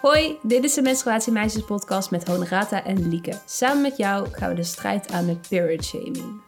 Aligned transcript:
Hoi, 0.00 0.38
dit 0.42 0.64
is 0.64 0.74
de 0.74 0.82
Menstruatie 0.82 1.32
Meisjes 1.32 1.64
podcast 1.64 2.10
met 2.10 2.26
Honorata 2.26 2.84
en 2.84 3.08
Lieke. 3.08 3.32
Samen 3.44 3.82
met 3.82 3.96
jou 3.96 4.28
gaan 4.32 4.48
we 4.48 4.54
de 4.54 4.62
strijd 4.62 5.12
aan 5.12 5.26
met 5.26 5.48
period 5.48 5.84
shaming. 5.84 6.40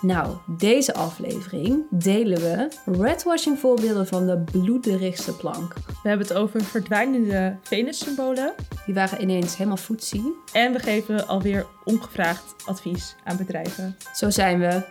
Nou, 0.00 0.36
deze 0.46 0.94
aflevering 0.94 1.84
delen 1.90 2.40
we 2.40 2.68
redwashing 2.84 3.58
voorbeelden 3.58 4.06
van 4.06 4.26
de 4.26 4.38
bloederigste 4.38 5.36
plank. 5.36 5.74
We 5.74 6.08
hebben 6.08 6.26
het 6.26 6.36
over 6.36 6.64
verdwijnende 6.64 7.58
venussymbolen. 7.62 8.54
Die 8.86 8.94
waren 8.94 9.22
ineens 9.22 9.56
helemaal 9.56 9.76
footsie. 9.76 10.34
En 10.52 10.72
we 10.72 10.78
geven 10.78 11.28
alweer 11.28 11.66
ongevraagd 11.84 12.54
advies 12.66 13.16
aan 13.24 13.36
bedrijven. 13.36 13.96
Zo 14.14 14.30
zijn 14.30 14.58
we. 14.58 14.82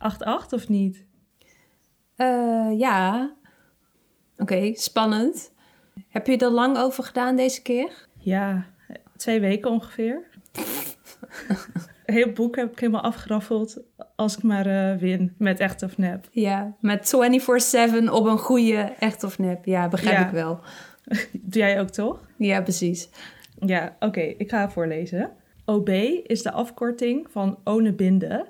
Acht 0.00 0.22
acht 0.22 0.52
of 0.52 0.68
niet? 0.68 1.04
Eh, 2.16 2.68
ja. 2.78 3.32
Oké, 4.36 4.70
spannend. 4.74 5.52
Heb 6.08 6.26
je 6.26 6.36
er 6.36 6.50
lang 6.50 6.78
over 6.78 7.04
gedaan 7.04 7.36
deze 7.36 7.62
keer? 7.62 8.06
Ja, 8.18 8.66
twee 9.16 9.40
weken 9.40 9.70
ongeveer. 9.70 10.28
Heel 12.04 12.32
boek 12.32 12.56
heb 12.56 12.72
ik 12.72 12.78
helemaal 12.78 13.00
afgeraffeld 13.02 13.80
als 14.16 14.36
ik 14.36 14.42
maar 14.42 14.66
eh, 14.66 14.96
win 14.98 15.34
met 15.38 15.60
echt 15.60 15.82
of 15.82 15.98
nep. 15.98 16.28
Ja, 16.30 16.76
met 16.80 17.14
24-7 18.04 18.10
op 18.10 18.24
een 18.26 18.38
goede 18.38 18.76
echt 18.98 19.22
of 19.24 19.38
nep. 19.38 19.64
Ja, 19.64 19.88
begrijp 19.88 20.16
Ja. 20.18 20.26
ik 20.26 20.32
wel. 20.32 20.60
Doe 21.32 21.62
jij 21.62 21.80
ook 21.80 21.90
toch? 21.90 22.20
Ja, 22.36 22.62
precies. 22.62 23.08
Ja, 23.58 23.96
oké, 23.98 24.20
ik 24.20 24.50
ga 24.50 24.70
voorlezen. 24.70 25.30
OB 25.64 25.88
is 26.26 26.42
de 26.42 26.52
afkorting 26.52 27.26
van 27.30 27.58
One 27.64 27.92
Binde. 27.92 28.46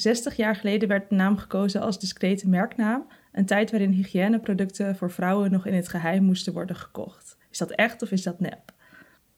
60 0.00 0.36
jaar 0.36 0.56
geleden 0.56 0.88
werd 0.88 1.08
de 1.08 1.14
naam 1.14 1.36
gekozen 1.36 1.80
als 1.80 1.98
discrete 1.98 2.48
merknaam. 2.48 3.06
Een 3.32 3.46
tijd 3.46 3.70
waarin 3.70 3.90
hygiëneproducten 3.90 4.96
voor 4.96 5.10
vrouwen 5.10 5.50
nog 5.50 5.66
in 5.66 5.74
het 5.74 5.88
geheim 5.88 6.22
moesten 6.22 6.52
worden 6.52 6.76
gekocht. 6.76 7.36
Is 7.50 7.58
dat 7.58 7.70
echt 7.70 8.02
of 8.02 8.10
is 8.10 8.22
dat 8.22 8.40
nep? 8.40 8.72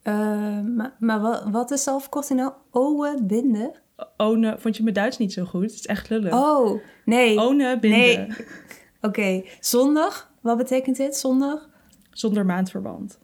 Eh, 0.02 0.14
maar 0.60 0.96
maar 0.98 1.20
wat, 1.20 1.44
wat 1.50 1.70
is 1.70 1.84
de 1.84 1.90
afkorting 1.90 2.40
nou? 2.40 2.52
Owe 2.70 3.18
binden? 3.22 3.72
One, 4.16 4.58
vond 4.58 4.76
je 4.76 4.82
mijn 4.82 4.94
Duits 4.94 5.18
niet 5.18 5.32
zo 5.32 5.44
goed? 5.44 5.62
Het 5.62 5.72
is 5.72 5.86
echt 5.86 6.08
lullig. 6.08 6.32
Oh, 6.32 6.82
nee. 7.04 7.38
One 7.38 7.78
Binde. 7.78 7.96
Nee. 7.96 8.28
Oké, 9.00 9.42
zondag? 9.60 10.32
Wat 10.40 10.56
betekent 10.56 10.96
dit, 10.96 11.16
zondag? 11.16 11.68
Zonder 12.10 12.46
maandverband. 12.46 13.18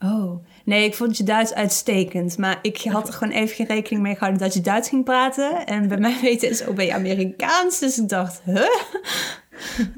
Oh, 0.00 0.44
nee, 0.64 0.84
ik 0.84 0.94
vond 0.94 1.16
je 1.16 1.24
Duits 1.24 1.54
uitstekend. 1.54 2.38
Maar 2.38 2.58
ik 2.62 2.82
had 2.82 3.08
er 3.08 3.14
gewoon 3.14 3.34
even 3.34 3.56
geen 3.56 3.66
rekening 3.66 4.02
mee 4.02 4.14
gehouden 4.14 4.42
dat 4.42 4.54
je 4.54 4.60
Duits 4.60 4.88
ging 4.88 5.04
praten. 5.04 5.66
En 5.66 5.88
bij 5.88 5.98
mij 5.98 6.18
weten 6.20 6.50
is 6.50 6.66
OB 6.66 6.80
Amerikaans. 6.80 7.78
Dus 7.78 7.98
ik 7.98 8.08
dacht, 8.08 8.42
huh? 8.44 8.68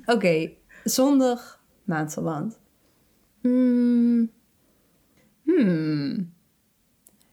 Oké, 0.14 0.50
zondag, 0.84 1.60
maandverband. 1.84 2.58
Hmm. 3.40 4.30
Hmm. 5.44 6.32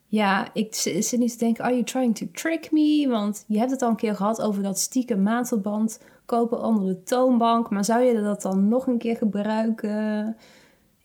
Ja, 0.07 0.53
ik 0.53 0.75
zit 0.75 1.17
nu 1.17 1.27
te 1.27 1.37
denken, 1.37 1.63
are 1.63 1.73
you 1.73 1.83
trying 1.83 2.15
to 2.15 2.25
trick 2.31 2.71
me? 2.71 3.07
Want 3.09 3.43
je 3.47 3.57
hebt 3.57 3.71
het 3.71 3.81
al 3.81 3.89
een 3.89 3.95
keer 3.95 4.15
gehad 4.15 4.41
over 4.41 4.63
dat 4.63 4.79
stiekem 4.79 5.23
maandverband 5.23 5.99
kopen 6.25 6.63
onder 6.63 6.85
de 6.85 7.03
toonbank. 7.03 7.69
Maar 7.69 7.85
zou 7.85 8.01
je 8.03 8.21
dat 8.21 8.41
dan 8.41 8.67
nog 8.67 8.87
een 8.87 8.97
keer 8.97 9.15
gebruiken? 9.15 10.35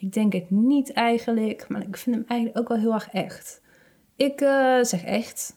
Ik 0.02 0.12
denk 0.12 0.32
het 0.32 0.50
niet 0.50 0.92
eigenlijk, 0.92 1.64
maar 1.68 1.82
ik 1.82 1.96
vind 1.96 2.16
hem 2.16 2.24
eigenlijk 2.28 2.58
ook 2.58 2.68
wel 2.68 2.78
heel 2.78 2.92
erg 2.92 3.08
echt. 3.12 3.60
Ik 4.16 4.40
eh, 4.40 4.78
zeg 4.82 5.04
echt. 5.04 5.56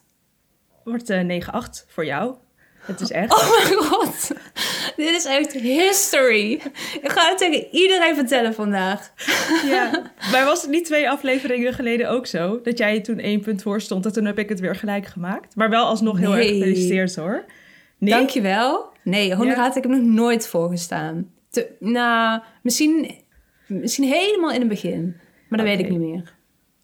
Wordt 0.84 1.10
eh 1.10 1.40
9-8 1.40 1.86
voor 1.86 2.04
jou. 2.04 2.34
Het 2.78 3.00
is 3.00 3.10
echt. 3.20 3.32
Oh 3.32 3.50
mijn 3.50 3.84
god, 3.84 4.30
dit 4.96 5.14
is 5.14 5.24
echt 5.24 5.52
history. 5.52 6.52
Ik 7.02 7.10
ga 7.10 7.28
het 7.28 7.38
tegen 7.38 7.66
iedereen 7.70 8.14
vertellen 8.14 8.54
vandaag. 8.54 9.12
Ja. 9.66 9.90
Maar 10.32 10.44
was 10.44 10.62
het 10.62 10.70
niet 10.70 10.84
twee 10.84 11.10
afleveringen 11.10 11.72
geleden 11.72 12.10
ook 12.10 12.26
zo? 12.26 12.60
Dat 12.62 12.78
jij 12.78 13.00
toen 13.00 13.18
één 13.18 13.40
punt 13.40 13.62
voor 13.62 13.80
stond 13.80 14.06
en 14.06 14.12
toen 14.12 14.24
heb 14.24 14.38
ik 14.38 14.48
het 14.48 14.60
weer 14.60 14.76
gelijk 14.76 15.06
gemaakt. 15.06 15.56
Maar 15.56 15.70
wel 15.70 15.86
alsnog 15.86 16.18
heel 16.18 16.36
erg 16.36 16.46
gefeliciteerd 16.48 17.16
hoor. 17.16 17.44
Nee? 17.98 18.12
Dankjewel. 18.12 18.92
Nee, 19.02 19.34
honoraat 19.34 19.74
heb 19.74 19.84
ik 19.84 19.90
nog 19.90 20.02
nooit 20.02 20.48
voorgestaan. 20.48 21.30
Te, 21.50 21.68
nou, 21.78 22.40
misschien, 22.62 23.24
misschien 23.66 24.08
helemaal 24.08 24.52
in 24.52 24.60
het 24.60 24.68
begin. 24.68 25.16
Maar 25.48 25.58
dat 25.58 25.68
weet 25.68 25.78
ik 25.78 25.88
niet 25.88 25.98
meer. 25.98 26.34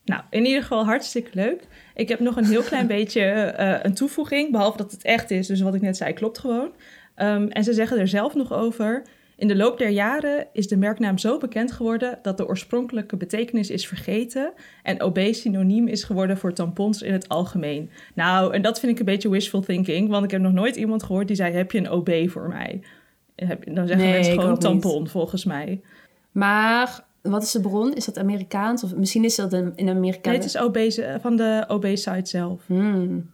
Nou, 0.04 0.22
in 0.30 0.44
ieder 0.44 0.62
geval 0.62 0.84
hartstikke 0.84 1.30
leuk. 1.32 1.66
Ik 1.94 2.08
heb 2.08 2.20
nog 2.20 2.36
een 2.36 2.44
heel 2.44 2.62
klein 2.62 2.86
beetje 2.96 3.20
eh, 3.20 3.78
een 3.82 3.94
toevoeging, 3.94 4.52
behalve 4.52 4.76
dat 4.76 4.92
het 4.92 5.02
echt 5.02 5.30
is. 5.30 5.46
Dus 5.46 5.60
wat 5.60 5.74
ik 5.74 5.80
net 5.80 5.96
zei, 5.96 6.12
klopt 6.12 6.38
gewoon. 6.38 6.72
Ehm, 7.14 7.46
en 7.46 7.64
ze 7.64 7.72
zeggen 7.72 7.98
er 7.98 8.08
zelf 8.08 8.34
nog 8.34 8.52
over. 8.52 9.02
In 9.36 9.48
de 9.48 9.56
loop 9.56 9.78
der 9.78 9.88
jaren 9.88 10.46
is 10.52 10.68
de 10.68 10.76
merknaam 10.76 11.18
zo 11.18 11.38
bekend 11.38 11.72
geworden 11.72 12.18
dat 12.22 12.36
de 12.36 12.48
oorspronkelijke 12.48 13.16
betekenis 13.16 13.70
is 13.70 13.86
vergeten 13.86 14.52
en 14.82 15.02
OB 15.02 15.18
synoniem 15.30 15.88
is 15.88 16.04
geworden 16.04 16.36
voor 16.38 16.52
tampons 16.52 17.02
in 17.02 17.12
het 17.12 17.28
algemeen. 17.28 17.90
Nou, 18.14 18.54
en 18.54 18.62
dat 18.62 18.80
vind 18.80 18.92
ik 18.92 18.98
een 18.98 19.04
beetje 19.04 19.30
wishful 19.30 19.60
thinking, 19.60 20.08
want 20.08 20.24
ik 20.24 20.30
heb 20.30 20.40
nog 20.40 20.52
nooit 20.52 20.76
iemand 20.76 21.02
gehoord 21.02 21.26
die 21.26 21.36
zei: 21.36 21.52
Heb 21.52 21.72
je 21.72 21.78
een 21.78 21.90
OB 21.90 22.10
voor 22.26 22.48
mij? 22.48 22.80
Dan 23.64 23.86
zeggen 23.86 23.96
Nee, 23.96 24.12
mensen 24.12 24.32
gewoon 24.32 24.50
niet. 24.50 24.60
tampon, 24.60 25.08
volgens 25.08 25.44
mij. 25.44 25.80
Maar 26.32 27.04
wat 27.22 27.42
is 27.42 27.50
de 27.50 27.60
bron? 27.60 27.94
Is 27.94 28.04
dat 28.04 28.18
Amerikaans? 28.18 28.82
Of 28.84 28.94
misschien 28.94 29.24
is 29.24 29.34
dat 29.36 29.52
in 29.52 29.88
Amerika. 29.88 30.28
Nee, 30.30 30.38
het 30.38 30.46
is 30.46 30.56
OB 30.56 30.78
ze- 30.90 31.18
van 31.20 31.36
de 31.36 31.64
OB-site 31.68 32.20
zelf. 32.30 32.60
Hmm. 32.66 33.30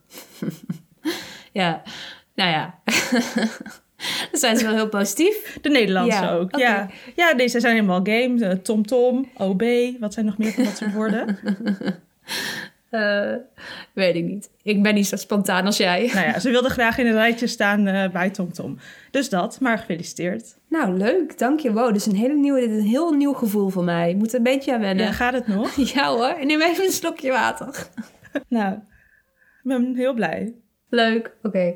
ja, 1.53 1.83
nou 2.35 2.51
ja. 2.51 2.75
Dan 4.31 4.41
zijn 4.41 4.57
ze 4.57 4.65
wel 4.65 4.75
heel 4.75 4.89
positief. 4.89 5.59
De 5.63 5.69
Nederlandse 5.69 6.21
Ja, 6.21 6.33
ook, 6.35 6.57
ja. 6.57 6.91
Ja, 7.17 7.35
deze 7.35 7.61
zijn 7.61 7.75
helemaal 7.75 8.01
games. 8.03 8.41
Eh, 8.41 8.51
TomTom, 8.51 9.29
OB, 9.37 9.63
wat 10.01 10.13
zijn 10.15 10.27
nog 10.27 10.39
meer 10.39 10.53
van 10.53 10.65
dat 10.65 10.77
soort 10.77 10.93
woorden? 10.93 11.39
Eh, 12.91 13.35
weet 13.93 14.15
ik 14.15 14.25
niet. 14.25 14.51
Ik 14.63 14.83
ben 14.83 14.95
niet 14.95 15.07
zo 15.07 15.17
spontaan 15.17 15.67
als 15.67 15.77
jij. 15.77 16.11
nou 16.15 16.27
ja, 16.27 16.39
ze 16.39 16.51
wilden 16.51 16.71
graag 16.71 16.99
in 16.99 17.07
een 17.07 17.13
rijtje 17.13 17.47
staan 17.47 17.87
eh, 17.87 18.11
bij 18.11 18.31
TomTom. 18.31 18.79
Dus 19.11 19.29
dat, 19.29 19.61
maar 19.61 19.79
gefeliciteerd. 19.79 20.59
Nou, 20.69 20.97
leuk. 20.97 21.39
Dank 21.39 21.61
je. 21.61 21.73
Wow, 21.73 21.87
dit 21.87 21.97
is 21.97 22.07
een, 22.07 22.17
hele 22.17 22.35
nieuwe, 22.35 22.61
dit 22.61 22.71
is 22.71 22.77
een 22.77 22.89
heel 22.89 23.13
nieuw 23.13 23.33
gevoel 23.33 23.69
voor 23.69 23.85
mij. 23.85 24.11
Ik 24.11 24.17
moet 24.17 24.33
er 24.33 24.37
een 24.37 24.43
beetje 24.43 24.75
aan 24.75 24.81
wennen. 24.81 25.05
Ja, 25.05 25.13
gaat 25.13 25.33
het 25.33 25.47
nog? 25.47 25.77
Ja 25.95 26.09
hoor, 26.09 26.47
neem 26.47 26.61
even 26.61 26.85
een 26.85 26.93
slokje 26.93 27.31
water. 27.31 27.89
nou, 28.49 28.75
ik 28.75 29.63
ben 29.63 29.95
heel 29.95 30.15
blij. 30.15 30.55
Leuk, 30.89 31.37
oké. 31.43 31.75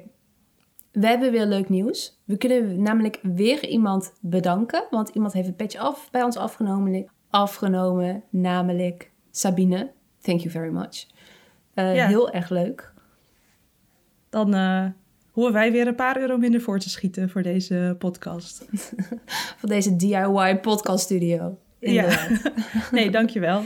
We 0.92 1.06
hebben 1.06 1.30
weer 1.30 1.46
leuk 1.46 1.68
nieuws. 1.68 2.22
We 2.24 2.36
kunnen 2.36 2.82
namelijk 2.82 3.18
weer 3.22 3.66
iemand 3.66 4.12
bedanken. 4.20 4.84
Want 4.90 5.08
iemand 5.08 5.32
heeft 5.32 5.46
het 5.46 5.56
petje 5.56 5.78
af 5.78 6.10
bij 6.10 6.22
ons 6.22 6.36
afgenomen. 6.36 7.10
Afgenomen, 7.30 8.24
namelijk 8.30 9.10
Sabine. 9.30 9.92
Thank 10.22 10.40
you 10.40 10.50
very 10.50 10.68
much. 10.72 11.06
Eh, 11.74 11.94
Ja. 11.94 12.06
Heel 12.06 12.30
erg 12.30 12.48
leuk. 12.50 12.92
Dan 14.30 14.54
eh 14.54 14.86
hoeven 15.30 15.52
wij 15.52 15.72
weer 15.72 15.86
een 15.86 15.94
paar 15.94 16.18
euro 16.20 16.36
minder 16.36 16.60
voor 16.60 16.78
te 16.78 16.90
schieten 16.90 17.30
voor 17.30 17.42
deze 17.42 17.96
podcast. 17.98 18.64
Voor 19.58 19.68
deze 19.68 19.96
DIY 19.96 20.58
podcast 20.62 21.04
studio. 21.04 21.58
Inderdaad. 21.78 22.52
Nee, 22.90 23.10
dankjewel. 23.10 23.62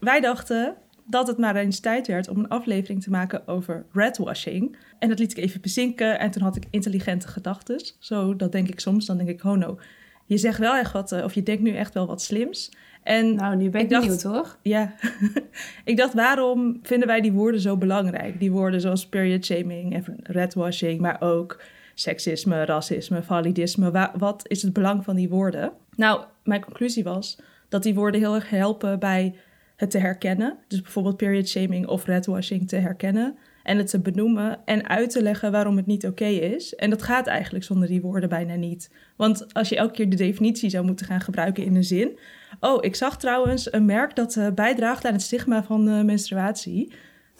Wij 0.00 0.20
dachten 0.20 0.76
dat 1.06 1.26
het 1.26 1.38
maar 1.38 1.56
eens 1.56 1.80
tijd 1.80 2.06
werd 2.06 2.28
om 2.28 2.38
een 2.38 2.48
aflevering 2.48 3.02
te 3.02 3.10
maken 3.10 3.48
over 3.48 3.86
redwashing. 3.92 4.76
En 4.98 5.08
dat 5.08 5.18
liet 5.18 5.30
ik 5.30 5.44
even 5.44 5.60
bezinken 5.60 6.18
en 6.18 6.30
toen 6.30 6.42
had 6.42 6.56
ik 6.56 6.64
intelligente 6.70 7.28
gedachten. 7.28 7.80
Zo, 7.98 8.36
dat 8.36 8.52
denk 8.52 8.68
ik 8.68 8.80
soms. 8.80 9.06
Dan 9.06 9.16
denk 9.16 9.28
ik, 9.28 9.44
oh 9.44 9.52
no, 9.56 9.78
je 10.24 10.36
zegt 10.38 10.58
wel 10.58 10.74
echt 10.76 10.92
wat, 10.92 11.12
eh, 11.12 11.24
of 11.24 11.34
je 11.34 11.42
denkt 11.42 11.62
nu 11.62 11.76
echt 11.76 11.94
wel 11.94 12.06
wat 12.06 12.22
slims. 12.22 12.70
En 13.06 13.34
Nou, 13.34 13.56
nu 13.56 13.70
ben 13.70 13.80
ik, 13.80 13.86
Ik 13.90 13.92
dacht- 13.92 14.22
hoor. 14.22 14.56
ja, 14.62 14.94
ik 15.84 15.96
dacht, 15.96 16.14
waarom 16.14 16.78
vinden 16.82 17.08
wij 17.08 17.20
die 17.20 17.32
woorden 17.32 17.60
zo 17.60 17.76
belangrijk? 17.76 18.40
Die 18.40 18.50
woorden 18.52 18.80
zoals 18.80 19.06
period 19.06 19.44
shaming 19.44 19.94
en 19.94 20.04
redwashing, 20.22 21.00
maar 21.00 21.16
ook 21.20 21.60
seksisme, 21.94 22.64
racisme, 22.64 23.22
validisme. 23.22 23.90
Wa- 23.90 24.12
wat 24.18 24.42
is 24.48 24.62
het 24.62 24.72
belang 24.72 25.04
van 25.04 25.16
die 25.16 25.28
woorden? 25.28 25.72
Nou, 25.96 26.24
mijn 26.44 26.64
conclusie 26.64 27.04
was 27.04 27.38
dat 27.68 27.82
die 27.82 27.94
woorden 27.94 28.20
heel 28.20 28.34
erg 28.34 28.50
helpen 28.50 28.98
bij 28.98 29.34
het 29.76 29.90
te 29.90 29.98
herkennen. 29.98 30.56
Dus 30.68 30.82
bijvoorbeeld 30.82 31.16
period 31.16 31.48
shaming 31.48 31.86
of 31.86 32.04
redwashing 32.04 32.68
te 32.68 32.76
herkennen. 32.76 33.36
En 33.66 33.78
het 33.78 33.86
te 33.90 34.00
benoemen 34.00 34.58
en 34.64 34.88
uit 34.88 35.10
te 35.10 35.22
leggen 35.22 35.52
waarom 35.52 35.76
het 35.76 35.86
niet 35.86 36.06
oké 36.06 36.24
is. 36.26 36.74
En 36.74 36.90
dat 36.90 37.02
gaat 37.02 37.26
eigenlijk 37.26 37.64
zonder 37.64 37.88
die 37.88 38.00
woorden 38.00 38.28
bijna 38.28 38.54
niet. 38.54 38.90
Want 39.16 39.54
als 39.54 39.68
je 39.68 39.76
elke 39.76 39.92
keer 39.92 40.10
de 40.10 40.16
definitie 40.16 40.70
zou 40.70 40.84
moeten 40.86 41.06
gaan 41.06 41.20
gebruiken 41.20 41.64
in 41.64 41.74
een 41.74 41.84
zin. 41.84 42.18
Oh, 42.60 42.78
ik 42.84 42.94
zag 42.94 43.18
trouwens 43.18 43.72
een 43.72 43.84
merk 43.84 44.16
dat 44.16 44.36
eh, 44.36 44.46
bijdraagt 44.54 45.04
aan 45.04 45.12
het 45.12 45.22
stigma 45.22 45.64
van 45.64 45.88
eh, 45.88 46.02
menstruatie. 46.04 46.92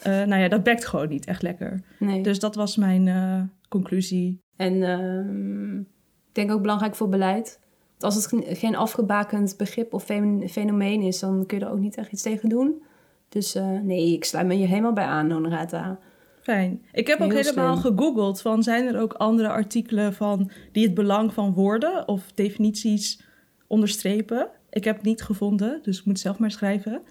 Eh, 0.02 0.12
nou 0.12 0.40
ja, 0.42 0.48
dat 0.48 0.62
bekt 0.62 0.84
gewoon 0.86 1.08
niet 1.08 1.26
echt 1.26 1.42
lekker. 1.42 1.80
Nee. 1.98 2.22
Dus 2.22 2.38
dat 2.38 2.54
was 2.54 2.76
mijn 2.76 3.50
conclusie. 3.68 4.40
En 4.56 4.82
ehm, 4.82 5.78
ik 5.78 6.32
denk 6.32 6.50
ook 6.52 6.60
belangrijk 6.62 6.94
voor 6.94 7.08
beleid. 7.08 7.60
Want 7.98 8.14
als 8.14 8.24
het 8.24 8.58
geen- 8.58 8.76
afgebakend 8.76 9.54
begrip 9.56 9.94
of 9.94 10.04
fen- 10.04 10.48
fenomeen 10.48 11.02
is, 11.02 11.18
dan 11.18 11.46
kun 11.46 11.58
je 11.58 11.64
er 11.64 11.70
ook 11.70 11.78
niet 11.78 11.96
echt 11.96 12.12
iets 12.12 12.22
tegen 12.22 12.48
doen. 12.48 12.82
Dus 13.28 13.58
nee, 13.82 14.12
ik 14.12 14.24
sluit 14.24 14.46
me 14.46 14.58
je 14.58 14.66
helemaal 14.66 14.92
bij 14.92 15.04
aan, 15.04 15.30
Honorata. 15.30 15.98
Fijn. 16.46 16.82
Ik 16.92 17.06
heb 17.06 17.20
ook 17.20 17.32
Heel 17.32 17.40
helemaal 17.42 17.76
slim. 17.76 17.94
gegoogeld 17.94 18.40
van 18.40 18.62
zijn 18.62 18.86
er 18.86 19.00
ook 19.00 19.12
andere 19.12 19.48
artikelen 19.48 20.14
van 20.14 20.50
die 20.72 20.84
het 20.84 20.94
belang 20.94 21.32
van 21.32 21.52
woorden 21.52 22.08
of 22.08 22.32
definities 22.34 23.20
onderstrepen. 23.66 24.48
Ik 24.70 24.84
heb 24.84 24.96
het 24.96 25.04
niet 25.04 25.22
gevonden, 25.22 25.78
dus 25.82 25.98
ik 25.98 26.04
moet 26.04 26.18
zelf 26.18 26.38
maar 26.38 26.50
schrijven. 26.50 27.02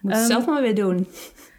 Moet 0.00 0.12
het 0.12 0.20
Ehm, 0.20 0.30
zelf 0.30 0.46
maar 0.46 0.62
weer 0.62 0.74
doen. 0.74 1.06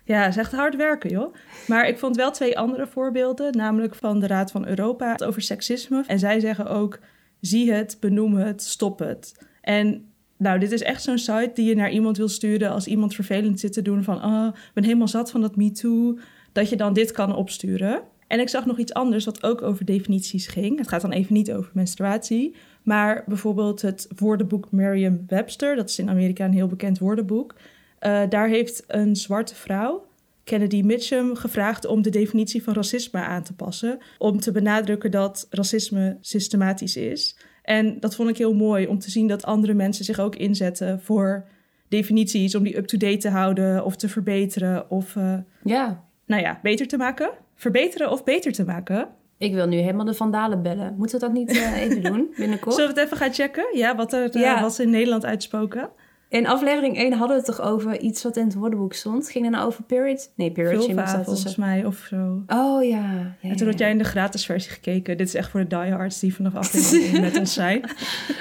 Ja, 0.05 0.25
is 0.27 0.37
echt 0.37 0.51
hard 0.51 0.75
werken, 0.75 1.09
joh. 1.09 1.33
Maar 1.67 1.87
ik 1.87 1.97
vond 1.97 2.15
wel 2.15 2.31
twee 2.31 2.57
andere 2.57 2.87
voorbeelden, 2.87 3.57
namelijk 3.57 3.95
van 3.95 4.19
de 4.19 4.27
Raad 4.27 4.51
van 4.51 4.67
Europa 4.67 5.15
over 5.25 5.41
seksisme. 5.41 6.03
En 6.07 6.19
zij 6.19 6.39
zeggen 6.39 6.67
ook, 6.69 6.99
zie 7.39 7.71
het, 7.71 7.97
benoem 7.99 8.35
het, 8.35 8.61
stop 8.63 8.99
het. 8.99 9.45
En 9.61 10.05
nou, 10.37 10.59
dit 10.59 10.71
is 10.71 10.81
echt 10.81 11.03
zo'n 11.03 11.17
site 11.17 11.51
die 11.53 11.65
je 11.65 11.75
naar 11.75 11.91
iemand 11.91 12.17
wil 12.17 12.27
sturen 12.27 12.69
als 12.71 12.87
iemand 12.87 13.15
vervelend 13.15 13.59
zit 13.59 13.73
te 13.73 13.81
doen 13.81 14.03
van, 14.03 14.23
oh, 14.23 14.47
ik 14.55 14.71
ben 14.73 14.83
helemaal 14.83 15.07
zat 15.07 15.31
van 15.31 15.41
dat 15.41 15.55
MeToo, 15.55 16.17
dat 16.53 16.69
je 16.69 16.75
dan 16.75 16.93
dit 16.93 17.11
kan 17.11 17.35
opsturen. 17.35 18.01
En 18.27 18.39
ik 18.39 18.49
zag 18.49 18.65
nog 18.65 18.77
iets 18.77 18.93
anders 18.93 19.25
wat 19.25 19.43
ook 19.43 19.61
over 19.61 19.85
definities 19.85 20.47
ging. 20.47 20.77
Het 20.77 20.87
gaat 20.87 21.01
dan 21.01 21.11
even 21.11 21.33
niet 21.33 21.51
over 21.51 21.71
menstruatie, 21.73 22.55
maar 22.83 23.23
bijvoorbeeld 23.27 23.81
het 23.81 24.07
woordenboek 24.15 24.71
Merriam-Webster, 24.71 25.75
dat 25.75 25.89
is 25.89 25.99
in 25.99 26.09
Amerika 26.09 26.45
een 26.45 26.53
heel 26.53 26.67
bekend 26.67 26.99
woordenboek. 26.99 27.55
Eh, 27.99 28.21
daar 28.29 28.47
heeft 28.47 28.83
een 28.87 29.15
zwarte 29.15 29.55
vrouw, 29.55 30.05
Kennedy 30.43 30.81
Mitchum, 30.81 31.35
gevraagd 31.35 31.85
om 31.85 32.01
de 32.01 32.09
definitie 32.09 32.63
van 32.63 32.73
racisme 32.73 33.19
aan 33.19 33.43
te 33.43 33.53
passen. 33.53 33.97
Om 34.17 34.39
te 34.39 34.51
benadrukken 34.51 35.11
dat 35.11 35.47
racisme 35.49 36.17
systematisch 36.21 36.95
is. 36.95 37.37
En 37.63 37.99
dat 37.99 38.15
vond 38.15 38.29
ik 38.29 38.37
heel 38.37 38.53
mooi 38.53 38.87
om 38.87 38.99
te 38.99 39.11
zien 39.11 39.27
dat 39.27 39.43
andere 39.45 39.73
mensen 39.73 40.05
zich 40.05 40.19
ook 40.19 40.35
inzetten 40.35 41.01
voor 41.01 41.45
definities. 41.87 42.55
Om 42.55 42.63
die 42.63 42.77
up-to-date 42.77 43.17
te 43.17 43.29
houden 43.29 43.85
of 43.85 43.95
te 43.95 44.09
verbeteren 44.09 44.89
of, 44.89 45.15
eh, 45.15 45.37
Ja, 45.63 46.03
nou 46.25 46.41
ja, 46.41 46.59
beter 46.61 46.87
te 46.87 46.97
maken. 46.97 47.29
Verbeteren 47.55 48.11
of 48.11 48.23
beter 48.23 48.51
te 48.51 48.63
maken. 48.65 49.07
ik 49.37 49.53
wil 49.53 49.67
nu 49.67 49.77
helemaal 49.77 50.05
de 50.05 50.13
Vandalen 50.13 50.61
bellen. 50.61 50.95
Moeten 50.97 51.19
we 51.19 51.25
dat 51.25 51.33
niet 51.35 51.49
eh, 51.51 51.77
even 51.83 52.03
doen 52.03 52.33
binnenkort? 52.37 52.75
Zullen 52.75 52.93
we 52.93 52.99
het 52.99 53.05
even 53.05 53.17
gaan 53.17 53.33
checken? 53.33 53.65
Ja, 53.77 53.95
wat 53.95 54.13
er 54.13 54.29
eh, 54.35 54.41
Ja. 54.41 54.69
ze 54.69 54.83
in 54.83 54.89
Nederland 54.89 55.25
uitspoken. 55.25 55.89
In 56.29 56.47
aflevering 56.47 56.97
1 56.97 57.13
hadden 57.13 57.37
we 57.37 57.43
het 57.47 57.55
toch 57.55 57.65
over 57.67 57.99
iets 57.99 58.23
wat 58.23 58.37
in 58.37 58.43
het 58.45 58.53
woordenboek 58.53 58.93
stond. 58.93 59.29
Ging 59.29 59.45
het 59.45 59.53
nou 59.53 59.67
over 59.67 59.83
period? 59.83 60.31
Nee, 60.35 60.51
period 60.51 60.85
Vulva, 60.85 61.23
volgens 61.23 61.55
mij, 61.55 61.85
of 61.85 62.05
zo. 62.09 62.43
Oh 62.47 62.83
ja. 62.83 63.35
ja, 63.41 63.49
En 63.49 63.55
toen 63.55 63.67
had 63.67 63.79
jij 63.79 63.89
in 63.89 63.97
de 63.97 64.03
gratis 64.03 64.45
versie 64.45 64.71
gekeken. 64.71 65.17
Dit 65.17 65.27
is 65.27 65.33
echt 65.35 65.49
voor 65.49 65.59
de 65.59 65.67
diehards 65.67 66.19
die 66.19 66.35
vanaf 66.35 66.55
aflevering 66.63 67.13
1 67.13 67.21
met 67.21 67.39
ons 67.39 67.53
zijn. 67.53 67.83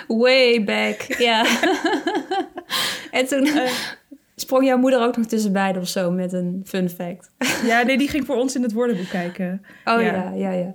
Way 0.08 0.64
back, 0.64 1.00
ja. 1.18 1.44
en 3.10 3.26
toen 3.26 3.46
Eh. 3.46 3.70
Sprong 4.42 4.64
jouw 4.64 4.76
moeder 4.78 5.00
ook 5.02 5.16
nog 5.16 5.26
tussenbeide 5.26 5.78
of 5.78 5.88
zo 5.88 6.10
met 6.10 6.32
een 6.32 6.62
fun 6.64 6.88
fact. 6.88 7.30
Ja, 7.64 7.82
nee, 7.82 7.98
die 7.98 8.08
ging 8.08 8.26
voor 8.26 8.36
ons 8.36 8.54
in 8.54 8.62
het 8.62 8.72
woordenboek 8.72 9.08
kijken. 9.08 9.62
Oh 9.84 10.00
Ja. 10.00 10.12
ja, 10.12 10.30
ja, 10.34 10.50
ja. 10.50 10.74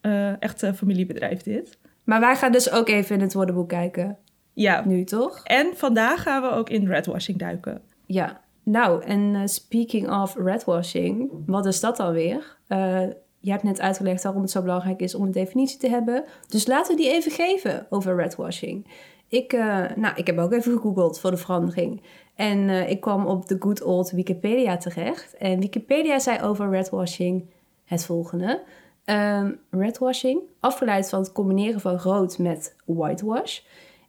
Eh, 0.00 0.42
echt 0.42 0.62
een 0.62 0.74
familiebedrijf 0.76 1.42
dit. 1.42 1.78
Maar 2.04 2.20
wij 2.20 2.36
gaan 2.36 2.52
dus 2.52 2.70
ook 2.70 2.88
even 2.88 3.14
in 3.16 3.20
het 3.22 3.34
woordenboek 3.34 3.68
kijken. 3.68 4.18
Ja, 4.52 4.82
Nu 4.86 5.04
toch? 5.04 5.40
en 5.44 5.66
vandaag 5.74 6.22
gaan 6.22 6.42
we 6.42 6.50
ook 6.50 6.70
in 6.70 6.86
redwashing 6.86 7.38
duiken. 7.38 7.80
Ja. 8.06 8.40
Nou, 8.62 9.04
en 9.04 9.34
eh, 9.34 9.40
speaking 9.44 10.10
of 10.10 10.36
redwashing, 10.36 11.30
wat 11.46 11.66
is 11.66 11.80
dat 11.80 12.00
alweer? 12.00 12.56
Eh 12.66 13.02
je 13.44 13.50
hebt 13.50 13.62
net 13.62 13.80
uitgelegd 13.80 14.22
waarom 14.22 14.42
het 14.42 14.50
zo 14.50 14.62
belangrijk 14.62 15.00
is 15.00 15.14
om 15.14 15.22
een 15.24 15.32
definitie 15.32 15.78
te 15.78 15.88
hebben. 15.88 16.24
Dus 16.48 16.66
laten 16.66 16.96
we 16.96 17.02
die 17.02 17.12
even 17.12 17.30
geven 17.32 17.86
over 17.90 18.16
redwashing. 18.16 18.86
Ik, 19.28 19.52
eh, 19.52 19.84
nou, 19.96 20.14
ik 20.16 20.26
heb 20.26 20.38
ook 20.38 20.52
even 20.52 20.72
gegoogeld 20.72 21.20
voor 21.20 21.30
de 21.30 21.36
verandering. 21.36 22.02
En 22.34 22.68
eh, 22.68 22.90
ik 22.90 23.00
kwam 23.00 23.26
op 23.26 23.46
de 23.48 23.56
good 23.58 23.82
old 23.82 24.10
Wikipedia 24.10 24.76
terecht. 24.76 25.36
En 25.36 25.60
Wikipedia 25.60 26.18
zei 26.18 26.42
over 26.42 26.70
redwashing 26.70 27.46
het 27.84 28.04
volgende. 28.04 28.62
Ehm, 29.04 29.52
redwashing, 29.70 30.40
afgeleid 30.60 31.08
van 31.08 31.18
het 31.18 31.32
combineren 31.32 31.80
van 31.80 31.96
rood 31.96 32.38
met 32.38 32.76
whitewash, 32.84 33.60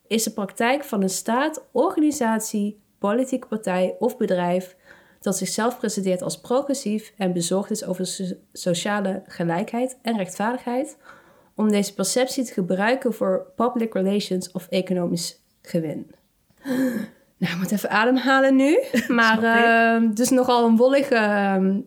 is 0.07 0.23
de 0.23 0.31
praktijk 0.31 0.83
van 0.83 1.01
een 1.01 1.09
staat, 1.09 1.65
organisatie, 1.71 2.79
politieke 2.97 3.47
partij 3.47 3.95
of 3.99 4.17
bedrijf 4.17 4.75
dat 5.19 5.37
zichzelf 5.37 5.77
presenteert 5.77 6.21
als 6.21 6.39
progressief 6.39 7.13
en 7.17 7.33
bezorgd 7.33 7.71
is 7.71 7.85
over 7.85 8.05
so- 8.05 8.35
sociale 8.53 9.23
gelijkheid 9.25 9.97
en 10.01 10.17
rechtvaardigheid, 10.17 10.97
om 11.55 11.69
deze 11.69 11.93
perceptie 11.93 12.43
te 12.43 12.53
gebruiken 12.53 13.13
voor 13.13 13.51
public 13.55 13.93
relations 13.93 14.51
of 14.51 14.67
economisch 14.69 15.41
gewin. 15.61 16.11
Nou, 17.37 17.53
ik 17.53 17.59
moet 17.59 17.71
even 17.71 17.89
ademhalen 17.89 18.55
nu. 18.55 18.79
Maar 19.07 19.43
ehm, 19.43 20.13
dus 20.13 20.29
nogal 20.29 20.67
een 20.67 20.75
wollige 20.75 21.15
ehm, 21.15 21.79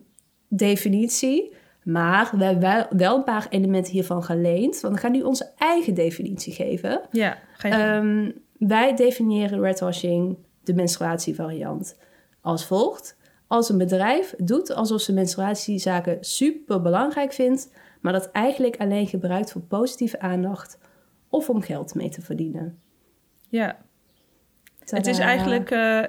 definitie. 0.47 1.53
Maar 1.83 2.29
we 2.37 2.43
hebben 2.43 2.69
wel, 2.69 2.85
wel 2.89 3.17
een 3.17 3.23
paar 3.23 3.47
elementen 3.49 3.93
hiervan 3.93 4.23
geleend. 4.23 4.81
Want 4.81 4.93
we 4.93 4.99
gaan 4.99 5.11
nu 5.11 5.21
onze 5.21 5.51
eigen 5.57 5.93
definitie 5.93 6.53
geven. 6.53 7.01
Ja, 7.11 7.37
ga. 7.53 7.69
Ehm, 7.69 8.31
wij 8.57 8.95
definiëren 8.95 9.61
redwashing, 9.61 10.37
de 10.63 10.73
menstruatievariant, 10.73 11.97
als 12.41 12.65
volgt. 12.65 13.17
Als 13.47 13.69
een 13.69 13.77
bedrijf 13.77 14.33
doet 14.37 14.73
alsof 14.73 15.01
ze 15.01 15.13
menstruatiezaken 15.13 16.17
super 16.19 16.81
belangrijk 16.81 17.33
vindt, 17.33 17.73
maar 18.01 18.13
dat 18.13 18.31
eigenlijk 18.31 18.77
alleen 18.77 19.07
gebruikt 19.07 19.51
voor 19.51 19.61
positieve 19.61 20.19
aandacht 20.19 20.77
of 21.29 21.49
om 21.49 21.61
geld 21.61 21.95
mee 21.95 22.09
te 22.09 22.21
verdienen. 22.21 22.79
Ja, 23.47 23.77
het 24.97 25.07
is 25.07 25.17
Tadaa. 25.17 25.29
eigenlijk... 25.31 25.71
eh, 25.71 26.01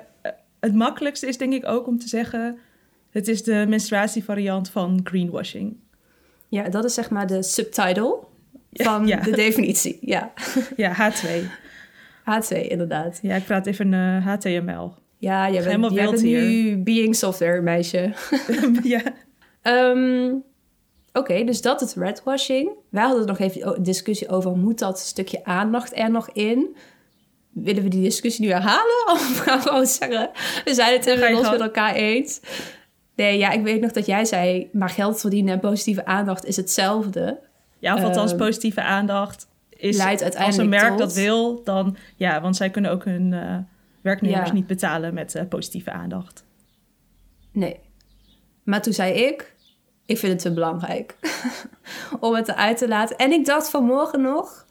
het 0.61 0.75
makkelijkste 0.75 1.27
is 1.27 1.39
denk 1.39 1.53
ik 1.53 1.67
ook 1.69 1.87
om 1.87 1.99
te 1.99 2.09
zeggen... 2.09 2.59
Het 3.11 3.29
is 3.29 3.43
de 3.43 3.65
menstruatievariant 3.69 4.71
van 4.71 5.01
greenwashing. 5.05 5.77
Ja, 6.49 6.69
dat 6.69 6.85
is 6.85 6.95
zeg 6.95 7.11
maar 7.11 7.27
de 7.27 7.43
subtitle 7.43 8.19
van 8.73 9.07
Ja. 9.07 9.21
de 9.21 9.31
definitie. 9.31 9.99
Ja, 10.01 10.33
Ja, 10.77 11.11
H2. 11.13 11.29
H2 12.25 12.57
inderdaad. 12.69 13.19
Ja, 13.23 13.35
ik 13.35 13.45
praat 13.45 13.67
even 13.67 13.95
eh, 13.95 14.27
HTML. 14.27 14.95
Ja, 15.19 15.51
jij 15.51 15.63
Helemaal 15.63 15.91
bent, 15.93 16.01
jij 16.01 16.11
bent 16.11 16.21
hier. 16.23 16.43
nu 16.43 16.77
being 16.83 17.17
software 17.17 17.61
meisje. 17.61 18.13
ja. 18.83 19.03
Ehm, 19.63 20.33
Oké, 21.13 21.45
dus 21.45 21.63
dat 21.63 21.81
is 21.83 21.95
redwashing. 21.95 22.71
Wij 22.91 23.03
hadden 23.05 23.27
nog 23.27 23.39
even 23.39 23.83
discussie 23.83 24.29
over, 24.29 24.57
moet 24.57 24.79
dat 24.79 24.99
stukje 24.99 25.45
aandacht 25.45 25.99
er 25.99 26.11
nog 26.11 26.31
in? 26.31 26.77
Willen 27.53 27.83
we 27.83 27.89
die 27.89 28.03
discussie 28.03 28.45
nu 28.45 28.51
herhalen? 28.51 29.05
Of 29.13 29.39
gaan 29.39 29.59
we 29.59 29.69
gewoon 29.69 29.87
zeggen, 29.87 30.31
we 30.65 30.75
zijn 30.75 30.93
het 30.93 31.07
inmiddels 31.07 31.41
gang. 31.47 31.53
met 31.59 31.61
elkaar 31.61 31.95
eens? 31.95 32.41
Nee, 33.15 33.39
ja, 33.39 33.51
ik 33.51 33.63
weet 33.63 33.81
nog 33.81 33.93
dat 33.93 34.07
jij 34.07 34.25
zei, 34.25 34.69
maar 34.73 34.89
geld 34.91 35.21
verdienen 35.21 35.55
en 35.55 35.61
positieve 35.61 36.05
aandacht 36.05 36.45
is 36.45 36.57
hetzelfde. 36.57 37.41
Ja, 37.79 37.95
of 37.95 38.03
althans 38.03 38.31
Ehm, 38.31 38.41
positieve 38.41 38.83
aandacht 38.83 39.49
is 39.69 39.97
leidt 39.97 40.23
als 40.23 40.35
een 40.35 40.39
uiteindelijk 40.41 40.83
merk 40.83 40.91
tot- 40.91 40.99
dat 40.99 41.15
wil, 41.15 41.65
dan 41.65 41.97
ja, 42.17 42.41
want 42.41 42.57
zij 42.57 42.71
kunnen 42.71 42.91
ook 42.91 43.05
hun 43.05 43.33
eh, 43.33 43.57
werknemers 44.01 44.49
Ja. 44.49 44.55
niet 44.55 44.67
betalen 44.67 45.15
met 45.15 45.35
eh, 45.35 45.45
positieve 45.49 45.91
aandacht. 45.91 46.45
Nee. 47.53 47.81
Maar 48.65 48.83
toen 48.83 48.93
zei 48.93 49.13
ik, 49.13 49.55
ik 50.07 50.19
vind 50.19 50.33
het 50.33 50.43
te 50.43 50.53
belangrijk 50.53 51.17
om 52.21 52.35
het 52.35 52.49
eruit 52.49 52.79
te 52.79 52.89
laten. 52.89 53.17
En 53.17 53.33
ik 53.33 53.45
dacht 53.47 53.71
vanmorgen 53.71 54.21
nog 54.21 54.67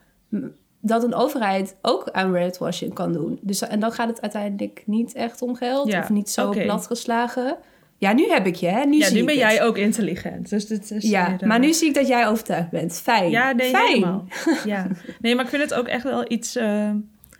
dat 0.81 1.03
een 1.03 1.13
overheid 1.13 1.75
ook 1.81 2.09
aan 2.11 2.33
redwashing 2.33 2.93
kan 2.93 3.13
doen. 3.13 3.39
Dus, 3.41 3.61
en 3.61 3.79
dan 3.79 3.91
gaat 3.91 4.07
het 4.07 4.21
uiteindelijk 4.21 4.83
niet 4.85 5.13
echt 5.13 5.41
om 5.41 5.55
geld 5.55 5.87
Ja, 5.87 5.99
of 5.99 6.09
niet 6.09 6.29
zo 6.29 6.49
platgeslagen. 6.49 7.57
Ja, 7.97 8.13
nu 8.13 8.29
heb 8.29 8.45
ik 8.47 8.55
je, 8.55 8.67
hè? 8.67 8.85
Nu 8.85 8.97
ja, 8.97 9.05
zie 9.05 9.15
nu 9.19 9.25
ben 9.25 9.39
het. 9.39 9.43
jij 9.51 9.63
ook 9.63 9.77
intelligent. 9.77 10.49
Dus 10.49 10.67
dit 10.67 10.91
is 10.91 11.09
Ja, 11.09 11.35
maar 11.45 11.59
nu 11.59 11.73
zie 11.73 11.87
ik 11.87 11.93
dat 11.93 12.07
jij 12.07 12.27
overtuigd 12.27 12.69
bent. 12.69 12.93
Fijn. 12.93 13.29
Ja, 13.29 13.51
nee, 13.51 13.69
Fijn. 13.69 13.87
helemaal. 13.87 14.25
Ja. 14.65 14.87
Nee, 15.21 15.35
maar 15.35 15.43
ik 15.43 15.49
vind 15.49 15.61
het 15.63 15.73
ook 15.73 15.87
echt 15.87 16.03
wel 16.03 16.31
iets... 16.31 16.55
eh, 16.55 16.91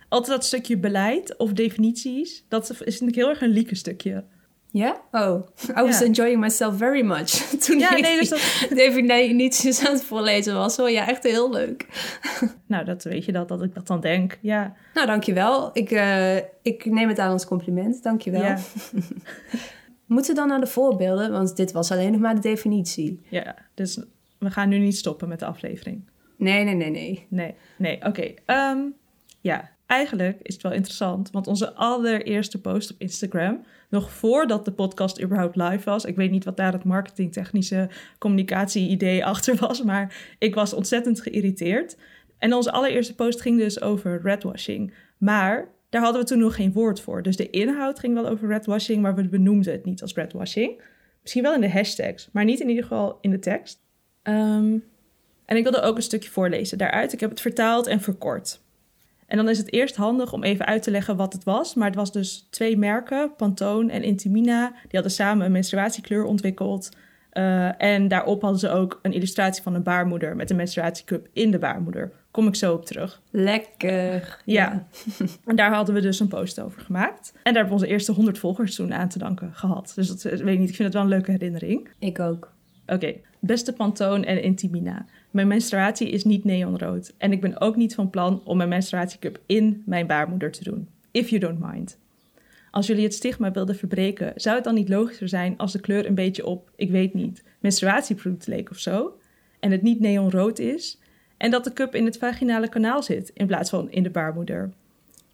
altijd 0.08 0.36
dat 0.36 0.44
stukje 0.44 0.76
beleid 0.78 1.36
of 1.36 1.52
definities, 1.52 2.44
dat 2.48 2.70
is 2.70 2.78
natuurlijk 2.78 3.16
heel 3.16 3.28
erg 3.28 3.40
een 3.40 3.48
lieke 3.48 3.74
stukje. 3.74 4.24
Ja? 4.72 5.00
Oh, 5.10 5.46
I 5.68 5.82
was 5.82 5.98
Ja. 5.98 6.04
enjoying 6.04 6.40
myself 6.40 6.76
very 6.76 7.02
much. 7.02 7.28
Toen 7.66 7.78
Ja, 7.78 7.96
ik 7.96 8.02
nee, 8.02 8.18
dus 8.18 8.28
dat, 8.28 8.66
definities 8.78 9.86
aan 9.86 9.92
het 9.92 10.04
voorlezen 10.04 10.54
was. 10.54 10.76
Hoor, 10.76 10.90
ja, 10.90 11.08
echt 11.08 11.22
heel 11.22 11.50
leuk. 11.52 11.86
nou, 12.66 12.84
dat 12.84 13.02
weet 13.04 13.24
je 13.24 13.32
dat, 13.32 13.48
dat 13.48 13.62
ik 13.62 13.74
dat 13.74 13.86
dan 13.86 14.00
denk. 14.00 14.38
Ja, 14.40 14.74
Nou, 14.94 15.06
dankjewel. 15.06 15.70
Ik, 15.72 15.90
eh, 15.90 16.36
ik 16.62 16.84
neem 16.84 17.08
het 17.08 17.18
aan 17.18 17.32
als 17.32 17.46
compliment. 17.46 18.02
Dankjewel. 18.02 18.42
ja, 18.42 18.58
Moeten 20.06 20.34
we 20.34 20.40
dan 20.40 20.48
naar 20.48 20.60
de 20.60 20.66
voorbeelden? 20.66 21.32
Want 21.32 21.56
dit 21.56 21.72
was 21.72 21.90
alleen 21.92 22.12
nog 22.12 22.20
maar 22.20 22.34
de 22.34 22.40
definitie. 22.40 23.20
ja. 23.28 23.54
Dus 23.74 24.00
we 24.38 24.50
gaan 24.50 24.68
nu 24.68 24.78
niet 24.78 24.96
stoppen 24.96 25.28
met 25.28 25.38
de 25.38 25.46
aflevering. 25.46 26.08
Nee, 26.36 26.64
nee, 26.64 26.74
nee, 26.74 26.90
nee. 26.90 27.26
Nee, 27.28 27.54
nee, 27.78 28.04
oké. 28.06 28.34
Ehm, 28.46 28.78
ja, 29.40 29.70
eigenlijk 29.90 30.38
is 30.42 30.54
het 30.54 30.62
wel 30.62 30.72
interessant, 30.72 31.30
want 31.30 31.46
onze 31.46 31.74
allereerste 31.74 32.60
post 32.60 32.90
op 32.90 32.96
Instagram, 32.98 33.64
nog 33.88 34.12
voordat 34.12 34.64
de 34.64 34.72
podcast 34.72 35.22
überhaupt 35.22 35.56
live 35.56 35.84
was, 35.84 36.04
ik 36.04 36.16
weet 36.16 36.30
niet 36.30 36.44
wat 36.44 36.56
daar 36.56 36.72
het 36.72 36.84
marketingtechnische 36.84 37.88
communicatie-idee 38.18 39.24
achter 39.32 39.56
was, 39.56 39.82
maar 39.82 40.34
ik 40.38 40.54
was 40.54 40.72
ontzettend 40.72 41.20
geïrriteerd. 41.20 41.96
En 42.38 42.54
onze 42.54 42.72
allereerste 42.72 43.14
post 43.14 43.40
ging 43.40 43.58
dus 43.58 43.80
over 43.80 44.20
redwashing. 44.22 44.94
Maar 45.18 45.68
daar 45.88 46.02
hadden 46.02 46.20
we 46.20 46.26
toen 46.26 46.38
nog 46.38 46.54
geen 46.54 46.72
woord 46.72 47.00
voor. 47.00 47.22
Dus 47.22 47.36
de 47.36 47.50
inhoud 47.50 47.98
ging 47.98 48.14
wel 48.14 48.28
over 48.28 48.48
redwashing, 48.48 49.02
maar 49.02 49.14
we 49.14 49.28
benoemden 49.28 49.72
het 49.72 49.84
niet 49.84 50.02
als 50.02 50.14
redwashing. 50.14 50.82
Misschien 51.22 51.42
wel 51.42 51.54
in 51.54 51.60
de 51.60 51.70
hashtags, 51.70 52.28
maar 52.32 52.44
niet 52.44 52.60
in 52.60 52.68
ieder 52.68 52.82
geval 52.82 53.18
in 53.20 53.30
de 53.30 53.38
tekst. 53.38 53.82
Ehm, 54.22 54.78
en 55.44 55.56
ik 55.56 55.62
wilde 55.62 55.80
ook 55.80 55.96
een 55.96 56.02
stukje 56.02 56.30
voorlezen 56.30 56.78
daaruit. 56.78 57.12
Ik 57.12 57.20
heb 57.20 57.30
het 57.30 57.40
vertaald 57.40 57.86
en 57.86 58.00
verkort. 58.00 58.60
En 59.30 59.36
dan 59.36 59.48
is 59.48 59.58
het 59.58 59.72
eerst 59.72 59.96
handig 59.96 60.32
om 60.32 60.42
even 60.42 60.66
uit 60.66 60.82
te 60.82 60.90
leggen 60.90 61.16
wat 61.16 61.32
het 61.32 61.44
was. 61.44 61.74
Maar 61.74 61.86
het 61.86 61.96
was 61.96 62.12
dus 62.12 62.46
twee 62.50 62.76
merken, 62.76 63.34
Pantone 63.36 63.92
en 63.92 64.02
Intimina. 64.02 64.68
Die 64.68 64.90
hadden 64.90 65.10
samen 65.10 65.46
een 65.46 65.52
menstruatiekleur 65.52 66.24
ontwikkeld. 66.24 66.88
Uh, 67.32 67.82
en 67.82 68.08
daarop 68.08 68.42
hadden 68.42 68.60
ze 68.60 68.70
ook 68.70 68.98
een 69.02 69.12
illustratie 69.12 69.62
van 69.62 69.74
een 69.74 69.82
baarmoeder 69.82 70.36
met 70.36 70.50
een 70.50 70.56
menstruatiecup 70.56 71.28
in 71.32 71.50
de 71.50 71.58
baarmoeder. 71.58 72.12
Kom 72.30 72.46
ik 72.46 72.54
zo 72.54 72.72
op 72.72 72.86
terug. 72.86 73.20
Lekker. 73.30 74.38
Ja. 74.44 74.86
en 75.46 75.56
daar 75.56 75.72
hadden 75.72 75.94
we 75.94 76.00
dus 76.00 76.20
een 76.20 76.28
post 76.28 76.60
over 76.60 76.80
gemaakt. 76.80 77.30
En 77.32 77.40
daar 77.42 77.52
hebben 77.52 77.66
we 77.66 77.80
onze 77.80 77.86
eerste 77.86 78.12
100 78.12 78.38
volgers 78.38 78.74
toen 78.74 78.94
aan 78.94 79.08
te 79.08 79.18
danken 79.18 79.54
gehad. 79.54 79.92
Dus 79.94 80.08
dat 80.08 80.22
weet 80.22 80.40
ik 80.40 80.58
niet. 80.58 80.68
Ik 80.68 80.76
vind 80.76 80.78
het 80.78 80.92
wel 80.92 81.02
een 81.02 81.08
leuke 81.08 81.30
herinnering. 81.30 81.88
Ik 81.98 82.18
ook. 82.18 82.52
Oké. 82.86 83.14
Beste 83.38 83.72
Pantone 83.72 84.26
en 84.26 84.42
Intimina. 84.42 85.06
Mijn 85.30 85.48
menstruatie 85.48 86.10
is 86.10 86.24
niet 86.24 86.44
neonrood. 86.44 87.14
En 87.18 87.32
ik 87.32 87.40
ben 87.40 87.60
ook 87.60 87.76
niet 87.76 87.94
van 87.94 88.10
plan 88.10 88.42
om 88.44 88.56
mijn 88.56 88.68
menstruatiecup 88.68 89.40
in 89.46 89.82
mijn 89.86 90.06
baarmoeder 90.06 90.50
te 90.50 90.64
doen. 90.64 90.88
If 91.10 91.28
you 91.28 91.40
don't 91.40 91.72
mind. 91.72 91.98
Als 92.70 92.86
jullie 92.86 93.04
het 93.04 93.14
stigma 93.14 93.50
wilden 93.50 93.76
verbreken, 93.76 94.32
zou 94.36 94.54
het 94.54 94.64
dan 94.64 94.74
niet 94.74 94.88
logischer 94.88 95.28
zijn 95.28 95.56
als 95.56 95.72
de 95.72 95.80
kleur 95.80 96.06
een 96.06 96.14
beetje 96.14 96.46
op, 96.46 96.70
ik 96.76 96.90
weet 96.90 97.14
niet, 97.14 97.44
menstruatieproduct 97.60 98.46
leek 98.46 98.70
of 98.70 98.78
zo? 98.78 99.18
En 99.60 99.70
het 99.70 99.82
niet 99.82 100.00
neonrood 100.00 100.58
is? 100.58 100.98
En 101.36 101.50
dat 101.50 101.64
de 101.64 101.72
cup 101.72 101.94
in 101.94 102.04
het 102.04 102.18
vaginale 102.18 102.68
kanaal 102.68 103.02
zit 103.02 103.30
in 103.34 103.46
plaats 103.46 103.70
van 103.70 103.90
in 103.90 104.02
de 104.02 104.10
baarmoeder? 104.10 104.70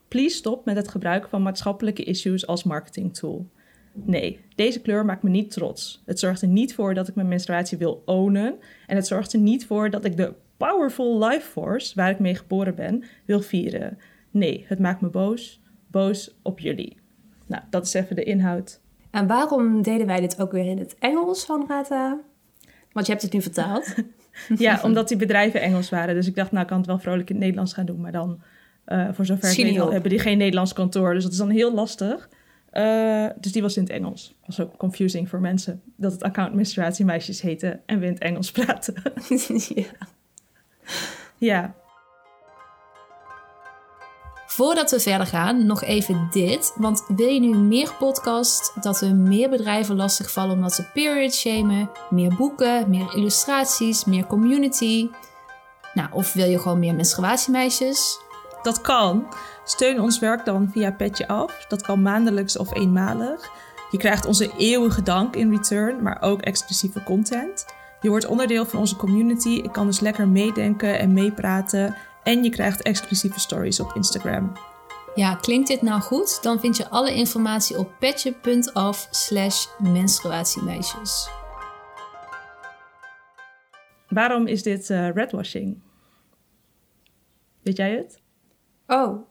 Please 0.09 0.37
stop 0.37 0.65
met 0.65 0.77
het 0.77 0.89
gebruik 0.89 1.29
van 1.29 1.43
maatschappelijke 1.43 2.05
issues 2.05 2.47
als 2.47 2.65
marketingtool. 2.65 3.47
Nee, 4.05 4.41
deze 4.55 4.81
kleur 4.81 5.05
maakt 5.05 5.23
me 5.23 5.31
niet 5.31 5.51
trots. 5.51 6.03
Het 6.07 6.19
zorgt 6.19 6.43
er 6.43 6.49
niet 6.49 6.75
voor 6.75 6.95
dat 6.95 7.09
ik 7.09 7.15
mijn 7.15 7.29
menstruatie 7.29 7.79
wil 7.79 8.03
ownen. 8.05 8.55
En 8.87 8.97
het 8.97 9.07
zorgt 9.07 9.33
er 9.33 9.39
niet 9.39 9.67
voor 9.67 9.91
dat 9.91 10.05
ik 10.05 10.17
de 10.17 10.35
powerful 10.57 11.25
life 11.25 11.47
force, 11.47 11.95
waar 11.95 12.11
ik 12.11 12.19
mee 12.19 12.35
geboren 12.35 12.75
ben, 12.75 13.05
wil 13.25 13.41
vieren. 13.41 13.99
Nee, 14.31 14.65
het 14.69 14.79
maakt 14.79 15.01
me 15.01 15.09
boos. 15.09 15.61
Boos 15.91 16.39
op 16.43 16.59
jullie. 16.59 16.97
Nou, 17.47 17.63
dat 17.71 17.87
is 17.87 17.95
even 17.95 18.17
de 18.17 18.23
inhoud. 18.23 18.81
En 19.11 19.27
waarom 19.27 19.83
deden 19.83 20.07
wij 20.07 20.21
dit 20.21 20.41
ook 20.41 20.53
weer 20.53 20.67
in 20.67 20.79
het 20.79 20.97
Engels 20.99 21.45
van 21.45 21.65
Rata? 21.69 22.21
Want 22.93 23.07
je 23.07 23.13
hebt 23.13 23.25
het 23.25 23.33
nu 23.33 23.43
vertaald. 23.43 23.95
ja, 24.59 24.81
omdat 24.83 25.09
die 25.09 25.17
bedrijven 25.17 25.61
Engels 25.61 25.91
waren. 25.91 26.15
Dus 26.15 26.27
ik 26.27 26.35
dacht, 26.35 26.51
nou, 26.51 26.63
ik 26.63 26.69
kan 26.69 26.79
het 26.79 26.87
wel 26.87 26.99
vrolijk 26.99 27.29
in 27.29 27.35
het 27.35 27.45
Nederlands 27.45 27.73
gaan 27.73 27.87
doen. 27.87 28.01
Maar 28.01 28.13
dan, 28.13 28.43
uh, 28.87 29.09
voor 29.13 29.27
zover 29.27 29.51
ik 29.51 29.57
weet, 29.57 29.93
hebben 29.93 30.11
die 30.11 30.19
geen 30.19 30.39
Nederlands 30.39 30.73
kantoor. 30.73 31.15
Dus 31.15 31.23
dat 31.23 31.33
is 31.33 31.39
dan 31.39 31.51
heel 31.51 31.75
lastig. 31.75 32.29
Uh, 32.77 33.27
dus 33.41 33.53
die 33.53 33.63
was 33.63 33.77
in 33.77 33.83
het 33.83 33.93
Engels. 33.93 34.35
Was 34.47 34.61
ook 34.61 34.77
confusing 34.77 35.29
voor 35.29 35.41
mensen 35.41 35.83
dat 35.97 36.13
het 36.13 36.23
account 36.23 36.55
menstruatiemeisjes 36.55 37.41
heette 37.41 37.81
en 37.87 37.99
we 37.99 38.07
in 38.07 38.13
het 38.13 38.23
Engels 38.23 38.51
praten. 38.51 38.95
ja. 39.75 39.85
ja. 41.37 41.75
Voordat 44.47 44.91
we 44.91 45.01
verder 45.01 45.27
gaan, 45.27 45.67
nog 45.67 45.83
even 45.83 46.29
dit. 46.31 46.75
Want 46.77 47.05
wil 47.09 47.29
je 47.29 47.41
nu 47.41 47.57
meer 47.57 47.95
podcast, 47.99 48.83
dat 48.83 49.01
we 49.01 49.07
meer 49.07 49.51
bedrijven 49.51 49.97
lastigvallen 49.97 50.55
omdat 50.55 50.73
ze 50.73 50.91
period 50.93 51.35
shamen, 51.35 51.91
meer 52.11 52.35
boeken, 52.37 52.91
meer 52.91 53.15
illustraties, 53.15 54.05
meer 54.05 54.27
community? 54.27 55.09
Nou, 55.95 56.09
of 56.13 56.33
wil 56.33 56.47
je 56.47 56.59
gewoon 56.59 56.79
meer 56.79 56.95
menstruatiemeisjes? 56.95 58.21
Dat 58.67 58.81
kan. 58.81 59.27
Steun 59.65 60.01
ons 60.01 60.19
werk 60.19 60.45
dan 60.45 60.71
via 60.71 60.93
Petje 60.93 61.29
Af. 61.29 61.65
Dat 61.69 61.83
kan 61.83 62.03
maandelijks 62.03 62.59
of 62.59 62.75
eenmalig. 62.75 63.51
Je 63.91 63.99
krijgt 63.99 64.27
onze 64.27 64.53
eeuwige 64.57 65.03
dank 65.03 65.37
in 65.37 65.51
return, 65.51 66.03
maar 66.03 66.23
ook 66.23 66.41
exclusieve 66.43 67.03
content. 67.03 67.67
Je 68.01 68.09
wordt 68.09 68.27
onderdeel 68.27 68.67
van 68.67 68.79
onze 68.79 68.97
community. 68.97 69.49
Ik 69.49 69.73
kan 69.73 69.87
dus 69.87 70.01
lekker 70.01 70.29
meedenken 70.29 70.99
en 70.99 71.13
meepraten. 71.13 71.97
En 72.23 72.45
je 72.45 72.51
krijgt 72.51 72.83
exclusieve 72.83 73.41
stories 73.41 73.81
op 73.81 73.93
Instagram. 73.95 74.53
Ja, 75.15 75.35
klinkt 75.35 75.69
dit 75.69 75.83
nou 75.83 76.01
goed? 76.01 76.43
Dan 76.43 76.61
vind 76.61 76.77
je 76.77 76.89
alle 76.89 77.15
informatie 77.15 77.79
op 77.79 77.93
petje.af 77.99 79.09
slash 79.11 79.67
menstruatiemeisjes. 79.79 81.29
Waarom 84.09 84.47
is 84.47 84.63
dit 84.63 84.91
uh, 84.91 85.11
redwashing? 85.11 85.79
Weet 87.63 87.77
jij 87.77 87.91
het? 87.91 88.25
Oh, 88.87 89.31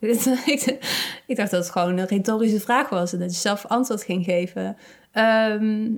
ik, 1.26 1.36
dacht 1.36 1.50
dat 1.50 1.64
het 1.64 1.70
gewoon 1.70 1.98
een 1.98 2.06
retorische 2.06 2.60
vraag 2.60 2.88
was 2.88 3.12
en 3.12 3.18
dat 3.18 3.34
je 3.34 3.40
zelf 3.40 3.66
antwoord 3.66 4.02
ging 4.02 4.24
geven. 4.24 4.76
Ehm, 5.12 5.94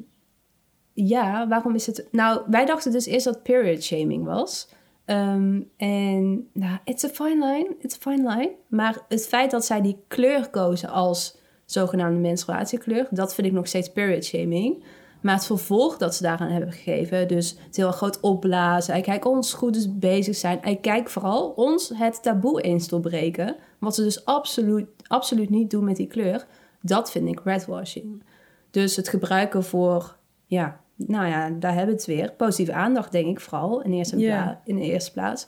ja, 0.92 1.48
waarom 1.48 1.74
is 1.74 1.86
het. 1.86 2.08
Nou, 2.10 2.42
wij 2.46 2.66
dachten 2.66 2.92
dus 2.92 3.06
eerst 3.06 3.24
dat 3.24 3.42
period 3.42 3.82
shaming 3.82 4.24
was. 4.24 4.68
Ehm, 5.04 5.60
en 5.76 6.48
nou, 6.52 6.78
it's 6.84 7.04
a 7.04 7.08
fine 7.08 7.46
line, 7.46 7.74
it's 7.78 7.94
a 7.94 8.10
fine 8.10 8.34
line. 8.34 8.54
Maar 8.68 8.98
het 9.08 9.26
feit 9.26 9.50
dat 9.50 9.64
zij 9.64 9.80
die 9.80 10.02
kleur 10.08 10.48
kozen 10.50 10.88
als 10.88 11.38
zogenaamde 11.64 12.20
menstruatiekleur, 12.20 13.06
dat 13.10 13.34
vind 13.34 13.46
ik 13.46 13.52
nog 13.52 13.66
steeds 13.66 13.92
period 13.92 14.24
shaming. 14.24 14.84
Maar 15.20 15.34
het 15.34 15.46
vervolg 15.46 15.96
dat 15.96 16.14
ze 16.14 16.22
daaraan 16.22 16.50
hebben 16.50 16.72
gegeven, 16.72 17.28
dus 17.28 17.56
het 17.66 17.76
heel 17.76 17.92
groot 17.92 18.20
opblazen. 18.20 19.02
Kijk, 19.02 19.26
ons 19.26 19.52
goed 19.52 19.74
dus 19.74 19.98
bezig 19.98 20.36
zijn. 20.36 20.62
En 20.62 20.80
kijk 20.80 21.08
vooral 21.08 21.48
ons 21.48 21.92
het 21.94 22.22
taboe 22.22 22.62
eens 22.62 22.88
doorbreken. 22.88 23.56
Wat 23.78 23.94
ze 23.94 24.02
dus 24.02 24.24
absoluut, 24.24 24.86
absoluut 25.06 25.50
niet 25.50 25.70
doen 25.70 25.84
met 25.84 25.96
die 25.96 26.06
kleur. 26.06 26.46
Dat 26.82 27.10
vind 27.10 27.28
ik 27.28 27.40
redwashing. 27.44 28.22
Dus 28.70 28.96
het 28.96 29.08
gebruiken 29.08 29.64
voor, 29.64 30.16
ja, 30.46 30.80
nou 30.94 31.26
ja, 31.26 31.50
daar 31.50 31.74
hebben 31.74 31.94
we 31.94 32.00
het 32.00 32.06
weer. 32.06 32.32
Positieve 32.32 32.72
aandacht, 32.72 33.12
denk 33.12 33.26
ik 33.26 33.40
vooral 33.40 33.82
in, 33.82 33.92
eerste 33.92 34.16
in 34.64 34.76
de 34.76 34.82
eerste 34.82 35.12
plaats. 35.12 35.46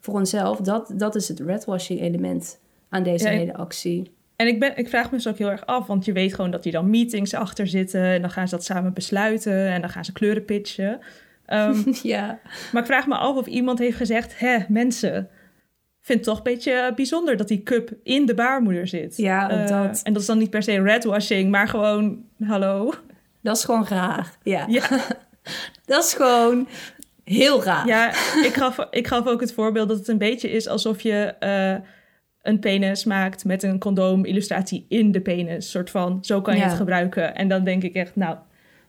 Voor 0.00 0.14
onszelf, 0.14 0.58
dat, 0.58 0.92
dat 0.94 1.14
is 1.14 1.28
het 1.28 1.40
redwashing 1.40 2.00
element 2.00 2.58
aan 2.88 3.02
deze 3.02 3.28
hele 3.28 3.54
actie. 3.54 4.12
En 4.42 4.48
ik, 4.48 4.58
ben, 4.58 4.76
ik 4.76 4.88
vraag 4.88 5.10
me 5.10 5.16
dus 5.16 5.28
ook 5.28 5.38
heel 5.38 5.50
erg 5.50 5.66
af, 5.66 5.86
want 5.86 6.04
je 6.04 6.12
weet 6.12 6.34
gewoon 6.34 6.50
dat 6.50 6.64
hier 6.64 6.72
dan 6.72 6.90
meetings 6.90 7.34
achter 7.34 7.66
zitten. 7.66 8.04
En 8.04 8.20
dan 8.20 8.30
gaan 8.30 8.48
ze 8.48 8.54
dat 8.54 8.64
samen 8.64 8.92
besluiten 8.92 9.68
en 9.68 9.80
dan 9.80 9.90
gaan 9.90 10.04
ze 10.04 10.12
kleuren 10.12 10.44
pitchen. 10.44 11.00
Um, 11.46 11.84
ja. 12.02 12.38
Maar 12.72 12.82
ik 12.82 12.88
vraag 12.88 13.06
me 13.06 13.14
af 13.14 13.36
of 13.36 13.46
iemand 13.46 13.78
heeft 13.78 13.96
gezegd: 13.96 14.38
hè, 14.38 14.58
mensen. 14.68 15.28
Vind 16.00 16.18
het 16.18 16.28
toch 16.28 16.36
een 16.36 16.52
beetje 16.52 16.92
bijzonder 16.94 17.36
dat 17.36 17.48
die 17.48 17.62
cup 17.62 17.90
in 18.02 18.26
de 18.26 18.34
baarmoeder 18.34 18.88
zit. 18.88 19.16
Ja, 19.16 19.52
uh, 19.52 19.66
dat. 19.66 20.00
En 20.02 20.12
dat 20.12 20.22
is 20.22 20.28
dan 20.28 20.38
niet 20.38 20.50
per 20.50 20.62
se 20.62 20.82
redwashing, 20.82 21.50
maar 21.50 21.68
gewoon, 21.68 22.24
hallo. 22.44 22.94
Dat 23.42 23.56
is 23.56 23.64
gewoon 23.64 23.86
raar. 23.88 24.36
Ja. 24.42 24.64
ja. 24.68 24.88
dat 25.86 26.04
is 26.04 26.14
gewoon 26.14 26.68
heel 27.24 27.62
raar. 27.62 27.86
Ja, 27.86 28.08
ik 28.44 28.52
gaf, 28.54 28.86
ik 28.90 29.06
gaf 29.06 29.26
ook 29.26 29.40
het 29.40 29.52
voorbeeld 29.52 29.88
dat 29.88 29.98
het 29.98 30.08
een 30.08 30.18
beetje 30.18 30.50
is 30.50 30.68
alsof 30.68 31.00
je. 31.00 31.34
Uh, 31.40 31.88
een 32.42 32.58
penis 32.58 33.04
maakt 33.04 33.44
met 33.44 33.62
een 33.62 33.78
condoom-illustratie 33.78 34.86
in 34.88 35.12
de 35.12 35.20
penis. 35.20 35.70
Soort 35.70 35.90
van, 35.90 36.18
zo 36.24 36.40
kan 36.40 36.56
je 36.56 36.62
het 36.62 36.72
gebruiken. 36.72 37.34
En 37.34 37.48
dan 37.48 37.64
denk 37.64 37.82
ik 37.82 37.94
echt, 37.94 38.16
nou, 38.16 38.36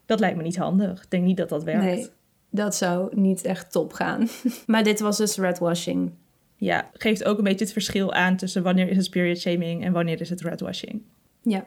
dat 0.05 0.19
lijkt 0.19 0.37
me 0.37 0.43
niet 0.43 0.57
handig. 0.57 1.03
Ik 1.03 1.09
denk 1.09 1.23
niet 1.23 1.37
dat 1.37 1.49
dat 1.49 1.63
werkt. 1.63 1.83
Nee, 1.83 2.07
dat 2.49 2.75
zou 2.75 3.19
niet 3.19 3.43
echt 3.43 3.71
top 3.71 3.93
gaan. 3.93 4.27
maar 4.65 4.83
dit 4.83 4.99
was 4.99 5.17
dus 5.17 5.37
redwashing. 5.37 6.11
Ja, 6.55 6.89
geeft 6.93 7.23
ook 7.23 7.37
een 7.37 7.43
beetje 7.43 7.63
het 7.63 7.73
verschil 7.73 8.13
aan 8.13 8.35
tussen 8.35 8.63
wanneer 8.63 8.89
is 8.89 8.97
het 8.97 9.09
period 9.09 9.39
shaming 9.39 9.83
en 9.83 9.93
wanneer 9.93 10.21
is 10.21 10.29
het 10.29 10.41
redwashing. 10.41 11.01
Ja. 11.41 11.65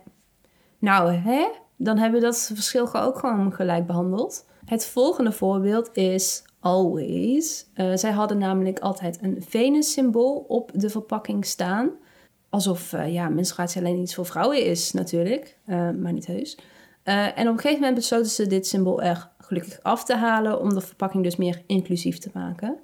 Nou, 0.79 1.13
hè? 1.13 1.49
Dan 1.77 1.99
hebben 1.99 2.21
we 2.21 2.27
dat 2.27 2.51
verschil 2.55 2.95
ook 2.95 3.19
gewoon 3.19 3.53
gelijk 3.53 3.87
behandeld. 3.87 4.47
Het 4.65 4.87
volgende 4.87 5.33
voorbeeld 5.33 5.91
is 5.93 6.45
always. 6.67 7.67
Uh, 7.75 7.97
zij 7.97 8.11
hadden 8.11 8.39
namelijk 8.39 8.79
altijd 8.79 9.19
een 9.23 9.45
Venus-symbool 9.49 10.45
op 10.49 10.71
de 10.75 10.91
verpakking 10.91 11.45
staan. 11.45 11.91
Alsof 12.49 12.93
uh, 12.93 13.13
ja, 13.13 13.29
menstruatie 13.29 13.81
alleen 13.81 13.99
iets 13.99 14.15
voor 14.15 14.27
vrouwen 14.27 14.65
is, 14.65 14.93
natuurlijk, 14.93 15.59
uh, 15.67 15.91
maar 15.91 16.13
niet 16.13 16.27
heus. 16.27 16.59
en 17.05 17.49
op 17.49 17.55
een 17.55 17.61
gegeven 17.61 17.79
moment 17.79 17.95
besloten 17.95 18.31
ze 18.31 18.47
dit 18.47 18.67
symbool 18.67 19.03
er 19.03 19.31
gelukkig 19.39 19.83
af 19.83 20.05
te 20.05 20.17
halen 20.17 20.61
om 20.61 20.75
de 20.75 20.81
verpakking 20.81 21.25
dus 21.25 21.37
meer 21.37 21.63
inclusief 21.67 22.19
te 22.19 22.31
maken. 22.33 22.79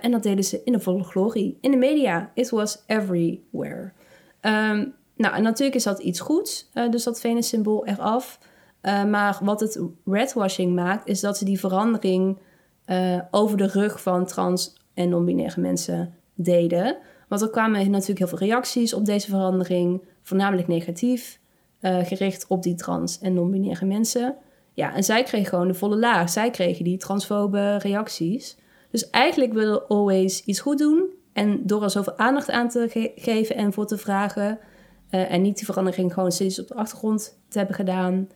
en 0.00 0.10
dat 0.10 0.22
deden 0.22 0.44
ze 0.44 0.60
in 0.64 0.72
de 0.72 0.80
volle 0.80 1.04
glorie. 1.04 1.58
In 1.60 1.70
de 1.70 1.76
media, 1.76 2.30
it 2.34 2.50
was 2.50 2.82
everywhere. 2.86 3.92
Um, 4.40 4.94
nou, 5.16 5.34
en 5.34 5.42
natuurlijk 5.42 5.76
is 5.76 5.84
dat 5.84 5.98
iets 5.98 6.20
goeds, 6.20 6.70
dus 6.90 7.04
dat 7.04 7.20
Venus-symbool 7.20 7.86
eraf. 7.86 8.38
maar 8.82 9.38
wat 9.42 9.60
het 9.60 9.80
redwashing 10.04 10.74
maakt, 10.74 11.08
is 11.08 11.20
dat 11.20 11.38
ze 11.38 11.44
die 11.44 11.60
verandering 11.60 12.38
uh, 12.86 13.20
over 13.30 13.56
de 13.56 13.66
rug 13.66 14.02
van 14.02 14.26
trans- 14.26 14.74
en 14.94 15.08
non-binaire 15.08 15.60
mensen 15.60 16.14
deden. 16.34 16.96
Want 17.28 17.42
er 17.42 17.50
kwamen 17.50 17.90
natuurlijk 17.90 18.18
heel 18.18 18.38
veel 18.38 18.48
reacties 18.48 18.94
op 18.94 19.04
deze 19.04 19.28
verandering, 19.28 20.02
voornamelijk 20.22 20.68
negatief, 20.68 21.38
uh, 21.80 22.04
gericht 22.04 22.46
op 22.46 22.62
die 22.62 22.74
trans- 22.74 23.18
en 23.18 23.34
non-binaire 23.34 23.86
mensen. 23.86 24.36
Ja, 24.74 24.94
en 24.94 25.04
zij 25.04 25.22
kregen 25.22 25.48
gewoon 25.48 25.68
de 25.68 25.74
volle 25.74 25.96
laag. 25.96 26.30
Zij 26.30 26.50
kregen 26.50 26.84
die 26.84 26.96
transfobe 26.96 27.76
reacties. 27.76 28.56
Dus 28.90 29.10
eigenlijk 29.10 29.52
willen 29.52 29.86
Always 29.88 30.44
iets 30.44 30.60
goed 30.60 30.78
doen. 30.78 31.10
En 31.32 31.66
door 31.66 31.82
er 31.82 31.90
zoveel 31.90 32.16
aandacht 32.16 32.50
aan 32.50 32.68
te 32.68 32.86
ge 32.90 33.12
geven 33.16 33.56
en 33.56 33.72
voor 33.72 33.86
te 33.86 33.98
vragen, 33.98 34.58
eh, 35.10 35.32
en 35.32 35.42
niet 35.42 35.56
die 35.56 35.64
verandering 35.64 36.12
gewoon 36.12 36.32
steeds 36.32 36.60
op 36.60 36.68
de 36.68 36.74
achtergrond 36.74 37.38
te 37.48 37.58
hebben 37.58 37.76
gedaan, 37.76 38.28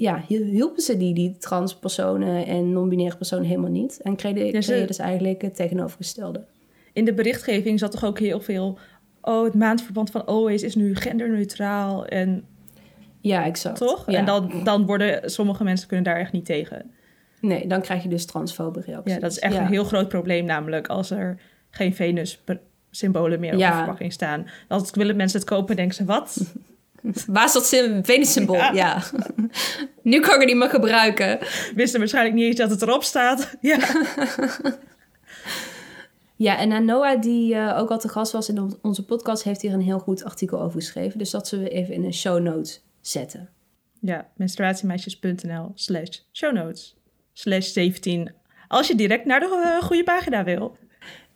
ja, 0.00 0.24
hielpen 0.28 0.82
ze 0.82 0.96
die, 0.96 1.14
die 1.14 1.36
transpersonen 1.38 2.46
en 2.46 2.72
non-binaire 2.72 3.16
personen 3.16 3.44
helemaal 3.44 3.70
niet. 3.70 4.00
En 4.02 4.16
kregen 4.16 4.46
Ja, 4.46 4.60
ze- 4.60 4.68
kregen 4.70 4.86
dus 4.86 4.98
eigenlijk 4.98 5.42
het 5.42 5.56
tegenovergestelde. 5.56 6.44
In 6.92 7.04
de 7.04 7.14
berichtgeving 7.14 7.78
zat 7.78 7.90
toch 7.90 8.04
ook 8.04 8.18
heel 8.18 8.40
veel... 8.40 8.78
Oh, 9.22 9.44
het 9.44 9.54
maandverband 9.54 10.10
van 10.10 10.26
Always 10.26 10.62
is 10.62 10.74
nu 10.74 10.94
genderneutraal. 10.94 12.06
En 12.06 12.44
Ja, 13.20 13.44
exact. 13.44 13.78
toch? 13.78 14.10
Ja. 14.10 14.18
En 14.18 14.24
dan, 14.24 14.52
dan 14.64 14.86
worden 14.86 15.30
sommige 15.30 15.64
mensen 15.64 15.88
kunnen 15.88 16.04
daar 16.04 16.16
echt 16.20 16.32
niet 16.32 16.44
tegen. 16.44 16.90
Nee, 17.40 17.66
dan 17.66 17.80
krijg 17.82 18.02
je 18.02 18.08
dus 18.08 18.24
transfobe 18.26 18.80
reacties. 18.80 19.14
Ja, 19.14 19.20
dat 19.20 19.30
is 19.30 19.38
echt 19.38 19.54
Ja. 19.54 19.60
een 19.60 19.66
heel 19.72 19.84
groot 19.84 20.08
probleem 20.08 20.44
namelijk 20.44 20.86
als 20.88 21.10
er 21.10 21.40
geen 21.70 21.94
Venus-symbolen 21.94 23.40
meer 23.40 23.52
op 23.52 23.58
Ja. 23.58 23.70
de 23.70 23.76
verpakking 23.76 24.12
staan. 24.12 24.46
Dan 24.68 24.86
willen 24.92 25.16
mensen 25.16 25.40
het 25.40 25.48
kopen 25.48 25.68
en 25.70 25.76
denken 25.76 25.94
ze, 25.96 26.04
wat? 26.04 26.36
Waar 27.26 27.44
is 27.44 27.52
dat 27.52 27.66
sym- 27.66 28.04
Venus-symbool? 28.04 28.56
Ja. 28.56 28.72
Ja. 28.72 29.02
nu 30.02 30.20
kan 30.20 30.34
ik 30.34 30.40
het 30.40 30.48
niet 30.48 30.56
meer 30.56 30.68
gebruiken. 30.70 31.38
Wisten 31.74 31.98
waarschijnlijk 31.98 32.34
niet 32.34 32.44
eens 32.46 32.56
dat 32.56 32.70
het 32.70 32.82
erop 32.82 33.02
staat. 33.04 33.54
Ja, 33.60 33.78
Ja, 36.36 36.58
en 36.58 36.84
Noah, 36.84 37.20
die 37.22 37.54
eh, 37.54 37.78
ook 37.78 37.90
al 37.90 37.98
te 37.98 38.08
gast 38.08 38.32
was 38.32 38.48
in 38.48 38.58
on- 38.60 38.78
onze 38.82 39.04
podcast, 39.04 39.42
heeft 39.42 39.62
hier 39.62 39.72
een 39.72 39.80
heel 39.80 39.98
goed 39.98 40.24
artikel 40.24 40.60
over 40.62 40.80
geschreven. 40.80 41.18
Dus 41.18 41.30
dat 41.30 41.48
zullen 41.48 41.64
we 41.64 41.70
even 41.70 41.94
in 41.94 42.04
een 42.04 42.14
show 42.14 42.40
notes 42.40 42.82
zetten. 43.00 43.48
ja 44.00 44.28
menstruatiemeisjes.nl 44.36 45.72
slash 45.74 46.18
show 46.32 46.52
notes 46.54 46.96
slash 47.32 47.66
17. 47.66 48.32
Als 48.68 48.86
je 48.88 48.94
direct 48.94 49.24
naar 49.24 49.40
de 49.40 49.76
eh, 49.78 49.86
goede 49.86 50.04
pagina 50.04 50.44
wil. 50.44 50.76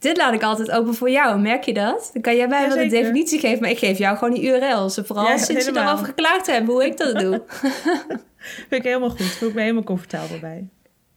Dit 0.04 0.16
laat 0.16 0.34
ik 0.34 0.42
altijd 0.42 0.70
open 0.70 0.94
voor 0.94 1.10
jou, 1.10 1.40
merk 1.40 1.64
je 1.64 1.74
dat? 1.74 2.10
Dan 2.12 2.22
kan 2.22 2.36
jij 2.36 2.48
mij 2.48 2.60
wel 2.68 2.76
de 2.76 2.82
Jazeker. 2.82 3.00
definitie 3.02 3.38
geven, 3.38 3.60
maar 3.60 3.70
ik 3.70 3.78
geef 3.78 3.98
jou 3.98 4.16
gewoon 4.16 4.34
die 4.34 4.44
URL's. 4.46 5.00
Vooral 5.04 5.24
Ja, 5.24 5.30
sinds 5.36 5.46
je 5.48 5.54
helemaal. 5.54 5.82
daarover 5.82 6.06
geklaagd 6.06 6.46
hebt, 6.46 6.66
hoe 6.66 6.84
ik 6.84 6.96
dat 6.96 7.18
doe. 7.18 7.42
Vind 8.68 8.72
ik 8.72 8.82
helemaal 8.82 9.10
goed. 9.10 9.26
Voel 9.26 9.48
ik 9.48 9.54
me 9.54 9.60
helemaal 9.60 9.82
comfortabel 9.82 10.38
bij. 10.38 10.68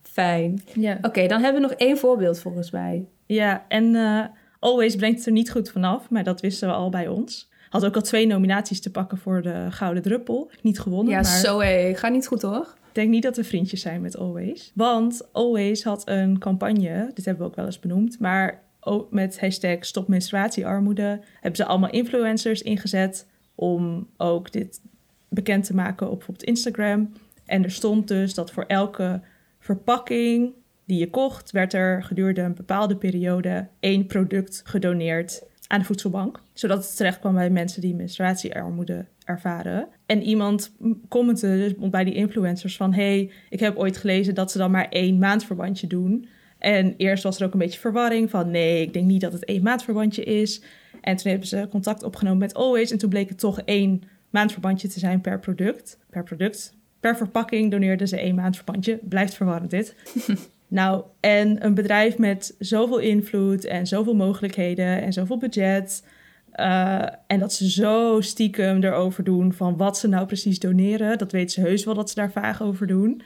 Fijn. 0.02 0.62
Ja, 0.74 0.98
Oké, 1.02 1.28
dan 1.28 1.42
hebben 1.44 1.62
we 1.62 1.68
nog 1.68 1.78
één 1.78 1.98
voorbeeld 1.98 2.40
volgens 2.40 2.72
mij. 2.72 3.06
ja 3.26 3.66
en 3.68 3.96
eh, 3.96 4.26
Always 4.60 4.96
brengt 4.96 5.18
het 5.18 5.26
er 5.26 5.32
niet 5.32 5.52
goed 5.52 5.70
vanaf, 5.70 6.10
maar 6.10 6.24
dat 6.24 6.42
wisten 6.42 6.68
we 6.68 6.74
al 6.74 6.90
bij 6.90 7.08
ons. 7.08 7.50
Had 7.70 7.86
ook 7.86 7.96
al 7.96 8.02
twee 8.02 8.28
nominaties 8.28 8.82
te 8.82 8.92
pakken 8.92 9.18
voor 9.18 9.42
de 9.42 9.66
Gouden 9.70 10.04
Druppel. 10.04 10.52
Niet 10.62 10.80
gewonnen, 10.80 11.14
Ja, 11.14 11.22
maar 11.22 11.38
zo 11.40 11.60
hé. 11.60 11.96
Gaat 11.96 12.12
niet 12.12 12.28
goed 12.28 12.42
hoor. 12.42 12.62
ik 12.88 12.94
denk 12.94 13.10
niet 13.10 13.24
dat 13.24 13.36
we 13.36 13.44
vriendjes 13.44 13.82
zijn 13.82 14.02
met 14.02 14.18
Always. 14.18 14.72
Want 14.76 15.28
Always 15.32 15.84
had 15.84 16.02
een 16.06 16.40
campagne, 16.40 17.12
dit 17.14 17.26
hebben 17.26 17.44
we 17.44 17.50
ook 17.50 17.56
wel 17.56 17.66
eens 17.66 17.80
benoemd, 17.80 18.20
maar 18.20 18.62
met 19.10 19.40
hashtag 19.40 19.86
stop 19.86 20.08
menstruatiearmoede 20.08 21.20
hebben 21.34 21.56
ze 21.56 21.66
allemaal 21.66 21.90
influencers 21.90 22.62
ingezet 22.62 23.28
om 23.56 24.08
ook 24.18 24.52
dit 24.52 24.82
bekend 25.30 25.66
te 25.66 25.76
maken 25.76 26.10
op 26.10 26.18
bijvoorbeeld 26.18 26.48
Instagram. 26.48 27.14
En 27.46 27.64
er 27.64 27.72
stond 27.72 28.08
dus 28.08 28.34
dat 28.34 28.52
voor 28.52 28.64
elke 28.64 29.22
verpakking 29.60 30.54
die 30.86 31.00
je 31.00 31.10
kocht, 31.10 31.52
werd 31.52 31.74
er 31.74 32.04
gedurende 32.04 32.42
een 32.42 32.54
bepaalde 32.54 32.98
periode 32.98 33.68
één 33.80 34.06
product 34.06 34.62
gedoneerd 34.66 35.44
aan 35.68 35.80
de 35.80 35.86
voedselbank. 35.86 36.42
Zodat 36.54 36.86
het 36.86 36.96
terecht 36.96 37.20
kwam 37.20 37.34
bij 37.34 37.50
mensen 37.50 37.82
die 37.82 37.96
menstruatiearmoede 37.96 39.06
ervaren. 39.24 39.88
En 40.06 40.24
iemand 40.24 40.72
commentte 41.10 41.48
dus 41.48 41.90
bij 41.90 42.04
die 42.04 42.14
influencers 42.14 42.78
van... 42.78 42.94
hey, 42.94 43.32
ik 43.50 43.60
heb 43.60 43.78
ooit 43.78 43.98
gelezen 43.98 44.36
dat 44.36 44.52
ze 44.52 44.58
dan 44.58 44.72
maar 44.72 44.90
één 44.90 45.18
maandverbandje 45.18 45.88
doen. 45.88 46.28
En 46.68 46.94
eerst 46.98 47.24
was 47.24 47.40
er 47.40 47.46
ook 47.46 47.54
een 47.54 47.60
beetje 47.60 47.80
verwarring 47.80 48.30
van... 48.30 48.52
nee, 48.52 48.82
ik 48.82 48.94
denk 48.94 49.06
niet 49.06 49.22
dat 49.22 49.34
het 49.34 49.46
één 49.46 49.64
maandverbandje 49.64 50.24
is. 50.24 50.62
En 51.02 51.16
toen 51.16 51.30
hebben 51.30 51.48
ze 51.48 51.68
contact 51.70 52.04
opgenomen 52.04 52.40
met 52.40 52.54
Always... 52.54 52.92
en 52.92 52.98
toen 52.98 53.10
bleek 53.10 53.30
het 53.30 53.40
toch 53.40 53.62
één 53.62 54.04
maandverbandje 54.30 54.88
te 54.88 55.00
zijn 55.00 55.22
per 55.22 55.40
product. 55.40 56.00
Per 56.10 56.24
product. 56.24 56.74
Per 57.00 57.18
verpakking 57.18 57.72
doneerden 57.72 58.08
ze 58.08 58.20
één 58.20 58.36
maandverbandje. 58.36 59.00
Blijft 59.02 59.34
verwarrend 59.34 59.70
dit. 59.70 59.96
Nou, 60.70 61.04
en 61.20 61.66
een 61.66 61.74
bedrijf 61.74 62.18
met 62.18 62.56
zoveel 62.60 62.98
invloed 62.98 63.66
en 63.66 63.88
zoveel 63.88 64.16
mogelijkheden 64.16 65.02
en 65.02 65.14
zoveel 65.14 65.38
budget. 65.38 66.04
eh, 66.52 67.06
en 67.28 67.40
dat 67.40 67.54
ze 67.54 67.70
zo 67.70 68.22
stiekem 68.22 68.84
erover 68.84 69.24
doen 69.24 69.54
van 69.54 69.78
wat 69.78 69.98
ze 69.98 70.08
nou 70.08 70.26
precies 70.26 70.60
doneren. 70.60 71.18
Dat 71.18 71.32
weten 71.32 71.50
ze 71.50 71.62
heus 71.62 71.84
wel 71.84 71.94
dat 71.94 72.10
ze 72.10 72.16
daar 72.16 72.32
vaag 72.32 72.62
over 72.62 72.88
doen. 72.88 73.22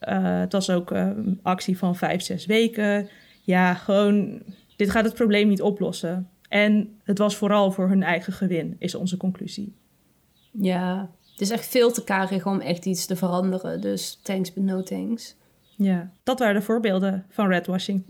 Eh, 0.00 0.38
het 0.40 0.52
was 0.52 0.70
ook 0.70 0.90
eh, 0.90 1.06
een 1.06 1.40
actie 1.42 1.78
van 1.78 1.96
vijf, 1.96 2.22
zes 2.22 2.46
weken. 2.46 3.08
Ja, 3.42 3.74
gewoon, 3.74 4.42
dit 4.76 4.90
gaat 4.90 5.04
het 5.04 5.14
probleem 5.14 5.48
niet 5.48 5.62
oplossen. 5.62 6.28
En 6.48 6.98
het 7.04 7.18
was 7.18 7.36
vooral 7.36 7.70
voor 7.70 7.88
hun 7.88 8.02
eigen 8.02 8.32
gewin, 8.32 8.76
is 8.78 8.94
onze 8.94 9.16
conclusie. 9.16 9.74
Ja, 10.50 11.10
het 11.32 11.40
is 11.40 11.50
echt 11.50 11.66
veel 11.66 11.92
te 11.92 12.04
karig 12.04 12.46
om 12.46 12.60
echt 12.60 12.86
iets 12.86 13.06
te 13.06 13.16
veranderen. 13.16 13.80
Dus 13.80 14.20
thanks, 14.22 14.52
but 14.52 14.64
no 14.64 14.82
thanks. 14.82 15.36
Ja, 15.76 16.10
dat 16.22 16.38
waren 16.38 16.54
de 16.54 16.62
voorbeelden 16.62 17.26
van 17.28 17.48
redwashing. 17.48 18.04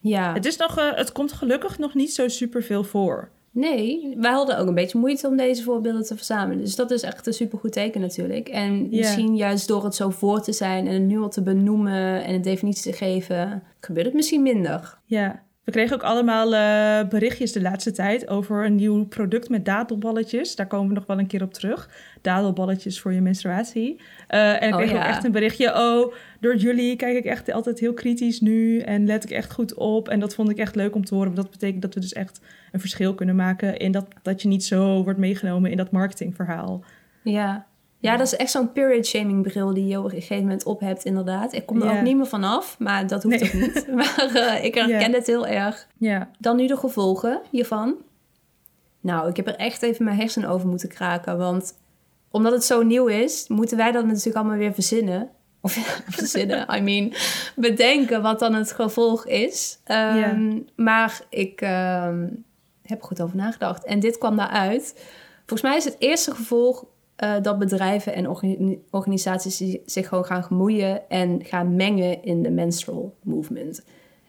Ja, 0.00 0.32
Het, 0.32 0.46
is 0.46 0.56
nog, 0.56 0.78
eh, 0.78 0.94
het 0.94 1.12
komt 1.12 1.32
gelukkig 1.32 1.78
nog 1.78 1.94
niet 1.94 2.14
zo 2.14 2.28
superveel 2.28 2.84
voor. 2.84 3.30
Nee, 3.50 4.14
wij 4.16 4.32
hadden 4.32 4.58
ook 4.58 4.68
een 4.68 4.74
beetje 4.74 4.98
moeite 4.98 5.28
om 5.28 5.36
deze 5.36 5.62
voorbeelden 5.62 6.06
te 6.06 6.16
verzamelen. 6.16 6.64
Dus 6.64 6.76
dat 6.76 6.90
is 6.90 7.02
echt 7.02 7.26
een 7.26 7.32
supergoed 7.32 7.72
teken 7.72 8.00
natuurlijk. 8.00 8.48
En 8.48 8.88
misschien 8.88 9.36
juist 9.36 9.68
door 9.68 9.84
het 9.84 9.94
zo 9.94 10.10
voor 10.10 10.42
te 10.42 10.52
zijn 10.52 10.86
en 10.86 10.92
het 10.92 11.02
nu 11.02 11.18
al 11.18 11.30
te 11.30 11.42
benoemen 11.42 12.24
en 12.24 12.34
een 12.34 12.42
definitie 12.42 12.92
te 12.92 12.98
geven, 12.98 13.62
gebeurt 13.80 14.06
het 14.06 14.14
misschien 14.14 14.42
minder. 14.42 14.98
Ja, 15.04 15.42
we 15.64 15.70
kregen 15.70 15.94
ook 15.94 16.02
allemaal 16.02 16.54
eh, 16.54 17.08
berichtjes 17.08 17.52
de 17.52 17.60
laatste 17.60 17.90
tijd 17.90 18.28
over 18.28 18.64
een 18.64 18.74
nieuw 18.74 19.06
product 19.06 19.48
met 19.48 19.64
dadelballetjes. 19.64 20.56
Daar 20.56 20.66
komen 20.66 20.88
we 20.88 20.94
nog 20.94 21.06
wel 21.06 21.18
een 21.18 21.26
keer 21.26 21.42
op 21.42 21.52
terug. 21.52 21.90
Dadelballetjes 22.20 23.00
voor 23.00 23.12
je 23.12 23.20
menstruatie. 23.20 24.00
Eh, 24.26 24.62
en 24.62 24.68
ik 24.68 24.74
Oh, 24.74 24.80
kreeg 24.80 24.92
ook 24.92 25.02
echt 25.02 25.24
een 25.24 25.32
berichtje. 25.32 25.74
Oh, 25.74 26.14
door 26.40 26.56
jullie 26.56 26.96
kijk 26.96 27.16
ik 27.16 27.24
echt 27.24 27.52
altijd 27.52 27.80
heel 27.80 27.94
kritisch 27.94 28.40
nu 28.40 28.78
en 28.78 29.06
let 29.06 29.24
ik 29.24 29.30
echt 29.30 29.52
goed 29.52 29.74
op. 29.74 30.08
En 30.08 30.20
dat 30.20 30.34
vond 30.34 30.50
ik 30.50 30.58
echt 30.58 30.74
leuk 30.74 30.94
om 30.94 31.04
te 31.04 31.14
horen. 31.14 31.34
Want 31.34 31.42
dat 31.42 31.50
betekent 31.50 31.82
dat 31.82 31.94
we 31.94 32.00
dus 32.00 32.12
echt 32.12 32.40
een 32.72 32.80
verschil 32.80 33.14
kunnen 33.14 33.36
maken 33.36 33.76
in 33.76 33.92
dat, 33.92 34.06
dat 34.22 34.42
je 34.42 34.48
niet 34.48 34.64
zo 34.64 35.02
wordt 35.02 35.18
meegenomen 35.18 35.70
in 35.70 35.76
dat 35.76 35.90
marketingverhaal. 35.90 36.84
Ja. 37.22 37.66
Ja, 38.02 38.16
dat 38.16 38.26
is 38.26 38.36
echt 38.36 38.50
zo'n 38.50 38.72
period 38.72 39.06
shaming 39.06 39.42
bril 39.42 39.74
die 39.74 39.86
je 39.86 39.98
op 39.98 40.04
een 40.04 40.10
gegeven 40.10 40.42
moment 40.42 40.64
op 40.64 40.80
hebt, 40.80 41.04
inderdaad. 41.04 41.52
Ik 41.52 41.66
kom 41.66 41.82
er 41.82 41.96
ook 41.96 42.02
niet 42.02 42.16
meer 42.16 42.26
vanaf, 42.26 42.76
maar 42.78 43.06
dat 43.06 43.22
hoeft 43.22 43.40
Nee. 43.40 43.48
ook 43.54 43.60
niet. 43.74 43.86
Maar 43.96 44.30
eh, 44.34 44.64
ik 44.64 44.74
herken 44.74 45.10
Ja. 45.10 45.16
het 45.16 45.26
heel 45.26 45.46
erg. 45.46 45.86
Dan 46.38 46.56
nu 46.56 46.66
de 46.66 46.76
gevolgen 46.76 47.40
hiervan. 47.50 47.94
Nou, 49.00 49.28
ik 49.28 49.36
heb 49.36 49.46
er 49.46 49.56
echt 49.56 49.82
even 49.82 50.04
mijn 50.04 50.16
hersenen 50.16 50.48
over 50.48 50.68
moeten 50.68 50.88
kraken. 50.88 51.38
Want 51.38 51.74
omdat 52.30 52.52
het 52.52 52.64
zo 52.64 52.82
nieuw 52.82 53.06
is, 53.06 53.44
moeten 53.48 53.76
wij 53.76 53.92
dat 53.92 54.06
natuurlijk 54.06 54.36
allemaal 54.36 54.56
weer 54.56 54.74
verzinnen. 54.74 55.28
Of 55.60 55.74
ja, 55.74 55.82
verzinnen, 56.20 56.74
I 56.76 56.80
mean, 56.80 57.12
bedenken 57.56 58.22
wat 58.22 58.38
dan 58.38 58.54
het 58.54 58.72
gevolg 58.72 59.26
is. 59.26 59.78
Ehm, 59.84 60.58
Maar 60.76 61.20
ik 61.28 61.60
ehm, 61.60 62.26
heb 62.82 63.00
er 63.00 63.06
goed 63.06 63.20
over 63.22 63.36
nagedacht. 63.36 63.84
En 63.84 64.00
dit 64.00 64.18
kwam 64.18 64.36
daaruit. 64.36 64.94
Volgens 65.46 65.62
mij 65.62 65.76
is 65.76 65.84
het 65.84 65.96
eerste 65.98 66.34
gevolg 66.34 66.84
eh, 67.20 67.34
dat 67.42 67.58
bedrijven 67.58 68.14
en 68.14 68.28
organi- 68.28 68.78
organisaties 68.90 69.56
zi- 69.56 69.80
zich 69.84 70.08
gewoon 70.08 70.24
gaan 70.24 70.44
gemoeien 70.44 71.08
en 71.10 71.44
gaan 71.44 71.76
mengen 71.76 72.22
in 72.22 72.42
de 72.42 72.50
menstrual 72.50 73.14
movement. 73.22 73.84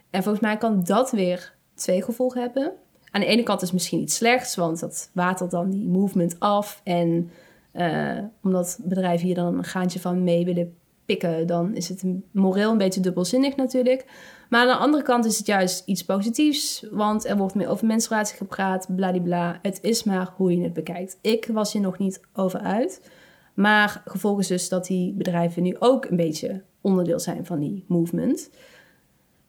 En 0.10 0.24
volgens 0.24 0.44
mij 0.44 0.58
kan 0.58 0.84
dat 0.84 1.12
weer 1.12 1.54
twee 1.76 2.04
gevolgen 2.04 2.42
hebben. 2.42 2.72
Aan 3.12 3.22
de 3.22 3.28
ene 3.28 3.44
kant 3.44 3.58
is 3.62 3.68
het 3.68 3.74
misschien 3.74 4.00
iets 4.02 4.16
slechts, 4.16 4.56
want 4.56 4.80
dat 4.80 5.10
watert 5.14 5.52
dan 5.52 5.70
die 5.70 5.88
movement 5.88 6.40
af. 6.40 6.82
En 6.84 7.32
eh, 7.72 8.18
omdat 8.44 8.80
bedrijven 8.84 9.26
hier 9.26 9.36
dan 9.36 9.58
een 9.58 9.64
gaantje 9.64 10.00
van 10.00 10.24
mee 10.24 10.46
willen 10.46 10.76
pikken, 11.06 11.48
dan 11.48 11.76
is 11.76 11.90
het 11.90 12.04
moreel 12.32 12.72
een 12.72 12.78
beetje 12.78 13.02
dubbelzinnig 13.02 13.56
natuurlijk. 13.56 14.06
Maar 14.50 14.62
aan 14.62 14.68
de 14.68 14.84
andere 14.84 15.04
kant 15.04 15.26
is 15.26 15.38
het 15.38 15.48
juist 15.48 15.84
iets 15.86 16.06
positiefs, 16.06 16.86
want 16.92 17.26
er 17.26 17.38
wordt 17.38 17.56
meer 17.56 17.70
over 17.70 17.88
menstruatie 17.88 18.38
gepraat, 18.38 18.96
bladibla. 18.96 19.60
Het 19.62 19.80
is 19.82 20.04
maar 20.04 20.34
hoe 20.36 20.56
je 20.56 20.64
het 20.64 20.74
bekijkt. 20.74 21.18
Ik 21.22 21.50
was 21.52 21.74
hier 21.74 21.82
nog 21.82 21.98
niet 21.98 22.22
over 22.34 22.60
uit. 22.60 23.02
Maar 23.54 24.02
gevolg 24.06 24.40
is 24.40 24.48
dus 24.48 24.70
dat 24.70 24.86
die 24.86 25.14
bedrijven 25.14 25.64
nu 25.64 25.76
ook 25.80 26.06
een 26.06 26.16
beetje 26.16 26.62
onderdeel 26.82 27.20
zijn 27.20 27.46
van 27.46 27.60
die 27.60 27.86
movement. 27.88 28.50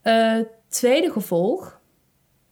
Eh, 0.03 0.39
tweede 0.69 1.11
gevolg, 1.11 1.81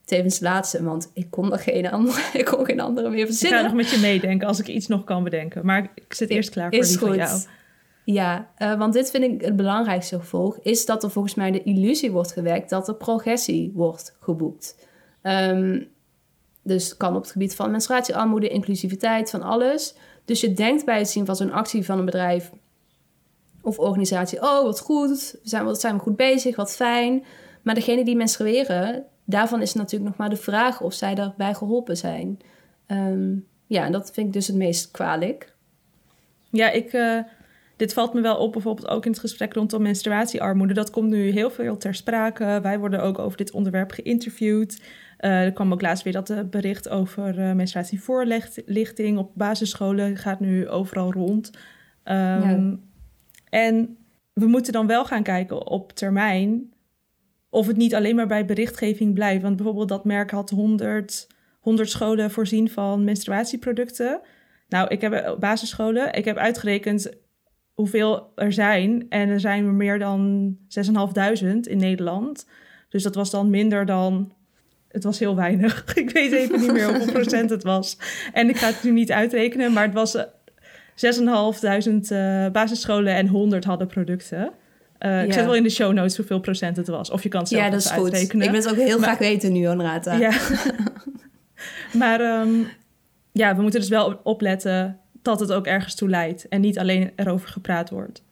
tevens 0.05 0.41
laatste, 0.41 0.83
want 0.83 1.11
ik 1.15 1.27
kon 1.31 1.53
er 1.53 1.59
geen 1.59 1.91
andere, 1.91 2.21
ik 2.39 2.45
kon 2.45 2.65
geen 2.65 2.81
andere 2.81 3.09
meer 3.09 3.19
ik 3.19 3.25
ga 3.25 3.33
verzinnen. 3.33 3.65
nog 3.65 3.75
met 3.75 3.91
je 3.91 3.99
meedenken 3.99 4.49
als 4.49 4.61
ik 4.61 4.69
iets 4.69 4.87
nog 4.87 5.05
kan 5.05 5.25
bedenken. 5.25 5.67
Maar 5.67 5.91
ik 5.95 6.15
zit 6.15 6.31
eerst 6.31 6.51
klaar 6.51 6.71
voor 6.71 6.79
Is 6.79 6.89
die 6.89 6.99
van 6.99 7.17
jou. 7.17 7.41
Ja, 8.13 8.51
eh, 8.57 8.79
want 8.79 8.93
dit 8.93 9.11
vind 9.11 9.25
ik 9.25 9.41
het 9.41 9.57
belangrijkste 9.57 10.19
gevolg, 10.19 10.59
is 10.63 10.87
dat 10.87 11.03
er 11.03 11.11
volgens 11.11 11.35
mij 11.35 11.51
de 11.51 11.63
illusie 11.63 12.11
wordt 12.11 12.33
gewekt 12.33 12.71
dat 12.71 12.89
er 12.89 12.95
progressie 12.95 13.73
wordt 13.75 14.17
geboekt. 14.21 14.87
Ehm, 15.23 15.83
dus 16.63 16.97
kan 16.97 17.17
op 17.17 17.23
het 17.23 17.31
gebied 17.31 17.55
van 17.55 17.71
menstruatiearmoede, 17.71 18.49
inclusiviteit, 18.49 19.31
van 19.31 19.43
alles. 19.43 19.95
Dus 20.25 20.41
je 20.41 20.53
denkt 20.53 20.85
bij 20.85 20.99
het 20.99 21.09
zien 21.09 21.27
van 21.27 21.37
zo'n 21.37 21.53
actie 21.53 21.85
van 21.85 21.99
een 21.99 22.05
bedrijf 22.05 22.51
of 23.63 23.79
organisatie, 23.79 24.43
oh 24.43 24.63
wat 24.63 24.81
goed, 24.81 25.37
we 25.43 25.49
zijn, 25.49 25.65
wat 25.65 25.81
zijn 25.81 25.95
we 25.95 26.01
goed 26.01 26.17
bezig, 26.17 26.57
wat 26.57 26.77
fijn. 26.77 27.25
Maar 27.63 27.75
degene 27.75 28.05
die 28.05 28.17
menstrueren, 28.17 29.05
daarvan 29.25 29.63
is 29.63 29.75
natuurlijk 29.75 30.11
nog 30.11 30.19
maar 30.19 30.31
de 30.31 30.37
vraag 30.37 30.81
of 30.81 30.93
zij 30.93 31.15
daarbij 31.15 31.55
geholpen 31.55 31.97
zijn. 31.97 32.39
Ehm, 32.87 33.37
Ja, 33.67 33.85
en 33.85 33.93
dat 33.93 34.11
vind 34.11 34.27
ik 34.27 34.33
dus 34.33 34.47
het 34.47 34.57
meest 34.57 34.91
kwalijk. 34.91 35.55
Ja, 36.51 36.71
ik, 36.71 36.93
uh, 36.93 37.21
dit 37.81 37.93
valt 37.93 38.15
me 38.15 38.21
wel 38.21 38.37
op, 38.37 38.53
bijvoorbeeld 38.53 38.89
ook 38.89 39.05
in 39.05 39.11
het 39.11 39.21
gesprek 39.21 39.55
rondom 39.55 39.83
menstruatiearmoede. 39.83 40.75
Dat 40.75 40.91
komt 40.91 41.09
nu 41.09 41.31
heel 41.31 41.51
veel 41.51 41.77
ter 41.77 41.95
sprake. 41.95 42.59
Wij 42.63 42.79
worden 42.79 43.03
ook 43.03 43.19
over 43.19 43.37
dit 43.37 43.51
onderwerp 43.51 43.91
geïnterviewd. 43.91 44.83
Uh, 45.21 45.45
er 45.45 45.53
kwam 45.53 45.73
ook 45.73 45.83
laatst 45.83 46.05
weer 46.05 46.13
dat 46.13 46.51
bericht 46.51 46.89
over 46.89 47.39
uh, 47.39 47.53
menstruatievoorlichting 47.53 49.19
op 49.19 49.31
basisscholen 49.35 50.17
gaat 50.17 50.41
nu 50.41 50.69
overal 50.69 51.13
rond. 51.13 51.51
Um, 52.05 52.15
ja. 52.15 52.79
En 53.49 53.97
we 54.33 54.47
moeten 54.47 54.73
dan 54.73 54.87
wel 54.87 55.05
gaan 55.05 55.23
kijken 55.23 55.67
op 55.67 55.93
termijn 55.93 56.73
of 57.49 57.67
het 57.67 57.77
niet 57.77 57.95
alleen 57.95 58.17
maar 58.17 58.27
bij 58.27 58.45
berichtgeving 58.45 59.15
blijft. 59.15 59.43
Want 59.43 59.57
bijvoorbeeld 59.57 59.89
dat 59.89 60.05
merk 60.05 60.31
had 60.31 60.51
100, 60.51 61.27
100 61.61 61.91
scholen 61.91 62.31
voorzien 62.31 62.71
van 62.71 63.05
menstruatieproducten. 63.05 64.21
Nou, 64.69 64.89
ik 64.89 65.01
heb 65.01 65.37
basisscholen. 65.39 66.13
Ik 66.13 66.25
heb 66.25 66.37
uitgerekend 66.37 67.11
hoeveel 67.81 68.33
er 68.35 68.53
zijn. 68.53 69.07
En 69.09 69.29
er 69.29 69.41
zijn 69.41 69.67
er 69.67 69.73
meer 69.73 69.99
dan 69.99 70.57
6.500 71.43 71.47
in 71.61 71.79
Nederland. 71.79 72.47
Dus 72.89 73.03
dat 73.03 73.15
was 73.15 73.31
dan 73.31 73.51
minder 73.51 73.87
dan. 73.87 74.33
Het 74.89 75.05
was 75.05 75.19
heel 75.19 75.37
weinig. 75.37 75.85
Ik 75.95 76.11
weet 76.11 76.33
even 76.33 76.61
niet 76.61 76.73
meer 76.73 76.89
hoeveel 76.89 77.13
procent 77.21 77.51
het 77.51 77.63
was. 77.63 77.99
En 78.33 78.49
ik 78.49 78.57
ga 78.57 78.67
het 78.67 78.83
nu 78.83 78.91
niet 78.91 79.13
uitrekenen, 79.13 79.73
maar 79.73 79.85
het 79.85 79.95
was 79.95 80.17
6.500 80.17 80.23
uh, 82.13 82.47
basisscholen 82.49 83.15
en 83.15 83.27
100 83.27 83.65
hadden 83.65 83.87
producten. 83.87 84.53
Uh, 85.01 85.25
Ik 85.25 85.33
zet 85.33 85.45
wel 85.45 85.55
in 85.55 85.63
de 85.63 85.71
show 85.71 85.93
notes 85.93 86.17
hoeveel 86.17 86.41
procent 86.41 86.77
het 86.77 86.89
was. 86.89 87.11
Of 87.11 87.23
je 87.23 87.29
kan 87.29 87.41
het 87.41 87.49
zelf 87.49 87.63
ja, 87.63 87.71
dat 87.71 87.81
is 87.81 87.91
goed. 87.91 88.03
uitrekenen. 88.03 88.47
Ik 88.47 88.53
wil 88.53 88.61
het 88.61 88.71
ook 88.71 88.87
heel 88.87 88.99
graag 88.99 89.19
weten 89.19 89.53
nu, 89.53 89.67
Honorata. 89.67 90.15
Ja. 90.15 90.33
maar 92.03 92.21
um, 92.21 92.67
ja, 93.33 93.57
we 93.57 93.63
moeten 93.63 93.81
dus 93.81 93.89
wel 93.89 94.21
opletten 94.23 95.00
dat 95.23 95.41
het 95.41 95.53
ook 95.53 95.67
ergens 95.67 95.95
toe 95.95 96.09
leidt. 96.09 96.49
En 96.49 96.61
niet 96.61 96.79
alleen 96.79 97.13
erover 97.17 97.49
gepraat 97.49 97.91
wordt. 97.91 98.23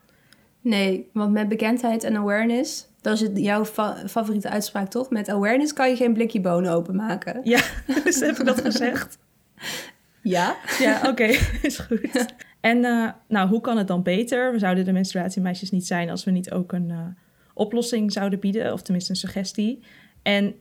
Nee, 0.61 1.09
want 1.13 1.33
met 1.33 1.49
bekendheid 1.49 2.05
en 2.05 2.17
awareness... 2.17 2.87
Dat 3.01 3.15
is 3.15 3.21
het, 3.21 3.39
jouw 3.39 3.65
fa 3.65 4.09
favoriete 4.09 4.49
uitspraak, 4.49 4.91
toch? 4.91 5.11
Met 5.11 5.29
awareness 5.29 5.73
kan 5.73 5.89
je 5.89 5.97
geen 5.97 6.13
blikje 6.13 6.41
bonen 6.41 6.73
openmaken. 6.73 7.41
Ja, 7.45 7.61
dus 8.05 8.21
heb 8.21 8.39
ik 8.39 8.45
dat 8.45 8.61
gezegd? 8.61 9.19
Ja. 10.23 10.57
Ja, 10.79 10.99
oké. 10.99 11.09
Okay. 11.09 11.39
is 11.63 11.79
goed. 11.79 12.35
En 12.61 12.79
uh, 12.79 13.11
nou, 13.29 13.49
hoe 13.49 13.61
kan 13.61 13.79
het 13.79 13.87
dan 13.87 14.03
beter? 14.03 14.53
We 14.53 14.59
zouden 14.59 14.85
de 14.85 14.93
menstruatiemeisjes 14.93 15.71
niet 15.71 15.87
zijn 15.87 16.11
als 16.11 16.25
we 16.25 16.31
niet 16.31 16.51
ook 16.51 16.73
een 16.73 16.89
uh, 16.89 17.07
oplossing 17.55 18.13
zouden 18.13 18.39
bieden, 18.39 18.73
of 18.73 18.83
tenminste 18.83 19.11
een 19.11 19.17
suggestie. 19.17 19.83
En 20.23 20.55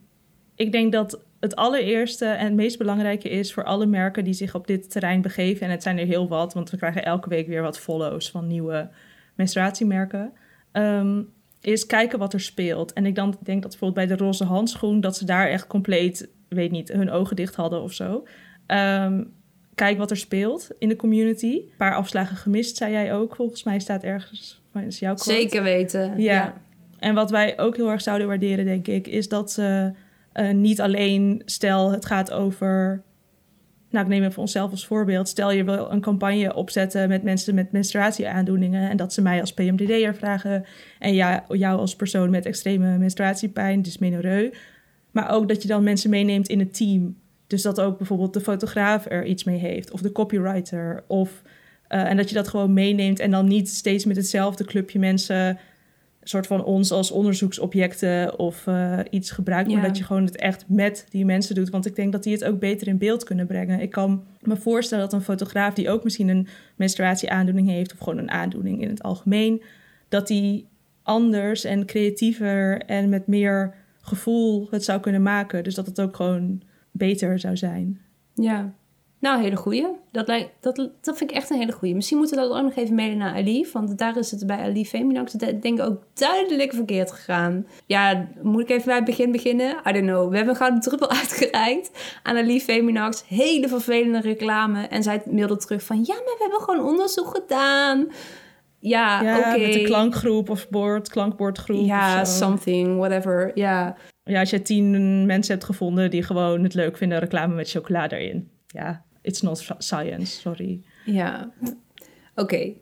ik 0.57 0.71
denk 0.71 0.91
dat 0.91 1.19
het 1.39 1.55
allereerste 1.55 2.25
en 2.25 2.45
het 2.45 2.53
meest 2.53 2.77
belangrijke 2.77 3.29
is 3.29 3.53
voor 3.53 3.63
alle 3.63 3.85
merken 3.85 4.23
die 4.23 4.33
zich 4.33 4.55
op 4.55 4.67
dit 4.67 4.91
terrein 4.91 5.21
begeven, 5.21 5.65
en 5.65 5.71
het 5.71 5.83
zijn 5.83 5.97
er 5.97 6.05
heel 6.05 6.27
wat, 6.27 6.53
want 6.53 6.69
we 6.69 6.77
krijgen 6.77 7.05
elke 7.05 7.29
week 7.29 7.47
weer 7.47 7.61
wat 7.61 7.79
follows 7.79 8.31
van 8.31 8.47
nieuwe 8.47 8.89
menstruatiemerken, 9.35 10.31
um, 10.73 11.29
is 11.61 11.85
kijken 11.85 12.19
wat 12.19 12.33
er 12.33 12.41
speelt. 12.41 12.93
En 12.93 13.05
ik 13.05 13.15
dan 13.15 13.37
denk 13.43 13.61
dat 13.61 13.71
bijvoorbeeld 13.71 14.07
bij 14.07 14.17
de 14.17 14.23
roze 14.23 14.43
handschoen, 14.43 15.01
dat 15.01 15.17
ze 15.17 15.25
daar 15.25 15.47
echt 15.47 15.67
compleet, 15.67 16.29
weet 16.47 16.71
niet, 16.71 16.91
hun 16.91 17.11
ogen 17.11 17.35
dicht 17.35 17.55
hadden 17.55 17.81
of 17.81 17.93
zo. 17.93 18.27
Um, 18.67 19.33
kijk 19.75 19.97
wat 19.97 20.11
er 20.11 20.17
speelt 20.17 20.69
in 20.79 20.89
de 20.89 20.95
community. 20.95 21.53
Een 21.53 21.71
paar 21.77 21.95
afslagen 21.95 22.37
gemist, 22.37 22.77
zei 22.77 22.91
jij 22.91 23.13
ook. 23.13 23.35
Volgens 23.35 23.63
mij 23.63 23.79
staat 23.79 24.03
ergens. 24.03 24.61
Is 24.87 24.99
jouw 24.99 25.13
quote. 25.13 25.31
Zeker 25.31 25.63
weten. 25.63 26.21
Ja. 26.21 26.53
En 26.99 27.15
wat 27.15 27.29
wij 27.29 27.59
ook 27.59 27.75
heel 27.75 27.89
erg 27.89 28.01
zouden 28.01 28.27
waarderen, 28.27 28.65
denk 28.65 28.87
ik, 28.87 29.07
is 29.07 29.29
dat 29.29 29.51
ze 29.51 29.91
uh, 29.91 29.99
niet 30.43 30.81
alleen, 30.81 31.41
stel 31.45 31.91
het 31.91 32.05
gaat 32.05 32.31
over. 32.31 33.03
Nou, 33.89 34.05
ik 34.05 34.11
neem 34.11 34.23
even 34.23 34.41
onszelf 34.41 34.71
als 34.71 34.85
voorbeeld. 34.85 35.27
Stel 35.27 35.51
je 35.51 35.63
wil 35.63 35.91
een 35.91 36.01
campagne 36.01 36.55
opzetten 36.55 37.09
met 37.09 37.23
mensen 37.23 37.55
met 37.55 37.71
menstruatieaandoeningen. 37.71 38.89
En 38.89 38.97
dat 38.97 39.13
ze 39.13 39.21
mij 39.21 39.41
als 39.41 39.53
PMDD'er 39.53 40.15
vragen. 40.15 40.65
En 40.99 41.13
jou 41.47 41.79
als 41.79 41.95
persoon 41.95 42.29
met 42.29 42.45
extreme 42.45 42.97
menstruatiepijn, 42.97 43.81
dysmenorreu. 43.81 44.51
Maar 45.11 45.31
ook 45.31 45.47
dat 45.47 45.61
je 45.61 45.67
dan 45.67 45.83
mensen 45.83 46.09
meeneemt 46.09 46.47
in 46.47 46.59
het 46.59 46.73
team. 46.73 47.17
Dus 47.47 47.61
dat 47.61 47.81
ook 47.81 47.97
bijvoorbeeld 47.97 48.33
de 48.33 48.41
fotograaf 48.41 49.05
er 49.05 49.25
iets 49.25 49.43
mee 49.43 49.57
heeft, 49.57 49.91
of 49.91 50.01
de 50.01 50.11
copywriter. 50.11 51.03
Of, 51.07 51.41
uh, 51.89 52.09
en 52.09 52.17
dat 52.17 52.29
je 52.29 52.35
dat 52.35 52.47
gewoon 52.47 52.73
meeneemt 52.73 53.19
en 53.19 53.31
dan 53.31 53.47
niet 53.47 53.69
steeds 53.69 54.05
met 54.05 54.15
hetzelfde 54.15 54.65
clubje 54.65 54.99
mensen, 54.99 55.59
soort 56.29 56.47
van 56.47 56.63
ons 56.63 56.91
als 56.91 57.11
onderzoeksobjecten 57.11 58.39
of 58.39 58.65
uh, 58.65 58.99
iets 59.09 59.31
gebruikt, 59.31 59.71
maar 59.71 59.81
dat 59.81 59.97
je 59.97 60.03
gewoon 60.03 60.25
het 60.25 60.35
echt 60.35 60.65
met 60.67 61.05
die 61.09 61.25
mensen 61.25 61.55
doet. 61.55 61.69
Want 61.69 61.85
ik 61.85 61.95
denk 61.95 62.11
dat 62.11 62.23
die 62.23 62.33
het 62.33 62.43
ook 62.43 62.59
beter 62.59 62.87
in 62.87 62.97
beeld 62.97 63.23
kunnen 63.23 63.47
brengen. 63.47 63.79
Ik 63.79 63.89
kan 63.89 64.23
me 64.41 64.55
voorstellen 64.55 65.03
dat 65.03 65.13
een 65.13 65.21
fotograaf 65.21 65.73
die 65.73 65.89
ook 65.89 66.03
misschien 66.03 66.27
een 66.27 66.47
menstruatieaandoening 66.75 67.69
heeft, 67.69 67.93
of 67.93 67.99
gewoon 67.99 68.17
een 68.17 68.31
aandoening 68.31 68.81
in 68.81 68.89
het 68.89 69.03
algemeen, 69.03 69.61
dat 70.09 70.27
die 70.27 70.67
anders 71.03 71.63
en 71.63 71.85
creatiever 71.85 72.81
en 72.81 73.09
met 73.09 73.27
meer 73.27 73.73
gevoel 74.01 74.67
het 74.71 74.83
zou 74.83 74.99
kunnen 74.99 75.21
maken. 75.21 75.63
Dus 75.63 75.75
dat 75.75 75.85
het 75.85 76.01
ook 76.01 76.15
gewoon 76.15 76.61
beter 76.91 77.39
zou 77.39 77.57
zijn. 77.57 78.01
Ja, 78.33 78.73
nou, 79.19 79.41
hele 79.41 79.55
goeie. 79.55 79.87
Dat, 80.11 80.27
lijkt, 80.27 80.49
dat, 80.59 80.75
dat 80.75 81.17
vind 81.17 81.31
ik 81.31 81.35
echt 81.37 81.49
een 81.49 81.57
hele 81.57 81.71
goeie. 81.71 81.95
Misschien 81.95 82.17
moeten 82.17 82.37
we 82.37 82.43
dat 82.43 82.57
ook 82.57 82.63
nog 82.63 82.75
even 82.75 82.95
mede 82.95 83.15
naar 83.15 83.35
Ali. 83.35 83.67
Want 83.73 83.97
daar 83.97 84.17
is 84.17 84.31
het 84.31 84.47
bij 84.47 84.57
Ali 84.57 84.85
Feminax 84.85 85.31
denk 85.31 85.63
ik 85.63 85.79
ook 85.79 86.03
duidelijk 86.13 86.73
verkeerd 86.73 87.11
gegaan. 87.11 87.67
Ja, 87.85 88.27
moet 88.41 88.61
ik 88.61 88.69
even 88.69 88.85
bij 88.85 88.95
het 88.95 89.05
begin 89.05 89.31
beginnen? 89.31 89.75
I 89.87 89.91
don't 89.91 90.05
know. 90.05 90.29
We 90.29 90.35
hebben 90.35 90.53
een 90.53 90.59
gouden 90.59 90.81
druppel 90.81 91.09
uitgereikt 91.19 91.91
aan 92.23 92.37
Ali 92.37 92.61
Feminax. 92.61 93.23
Hele 93.27 93.67
vervelende 93.67 94.19
reclame. 94.19 94.87
En 94.87 95.03
zij 95.03 95.21
mailde 95.25 95.57
terug 95.57 95.83
van... 95.83 95.97
Ja, 95.97 96.13
maar 96.13 96.35
we 96.37 96.37
hebben 96.39 96.59
gewoon 96.59 96.85
onderzoek 96.85 97.27
gedaan. 97.41 98.07
Ja, 98.79 99.21
ja 99.21 99.37
oké. 99.37 99.59
met 99.59 99.73
de 99.73 99.83
klankgroep 99.83 100.49
of 100.49 100.69
board, 100.69 101.09
klankbordgroep. 101.09 101.85
Ja, 101.85 102.25
something, 102.25 102.97
whatever. 102.97 103.51
Ja. 103.53 103.95
Ja, 104.23 104.39
als 104.39 104.49
je 104.49 104.61
tien 104.61 105.25
mensen 105.25 105.53
hebt 105.53 105.65
gevonden 105.65 106.09
die 106.09 106.23
gewoon 106.23 106.63
het 106.63 106.73
leuk 106.73 106.97
vinden, 106.97 107.19
reclame 107.19 107.55
met 107.55 107.69
chocolade 107.69 108.15
erin. 108.15 108.49
Ja, 108.67 109.05
it's 109.27 109.41
not 109.41 109.65
science, 109.77 110.39
sorry. 110.39 110.81
Ja, 111.05 111.51
oké. 112.35 112.73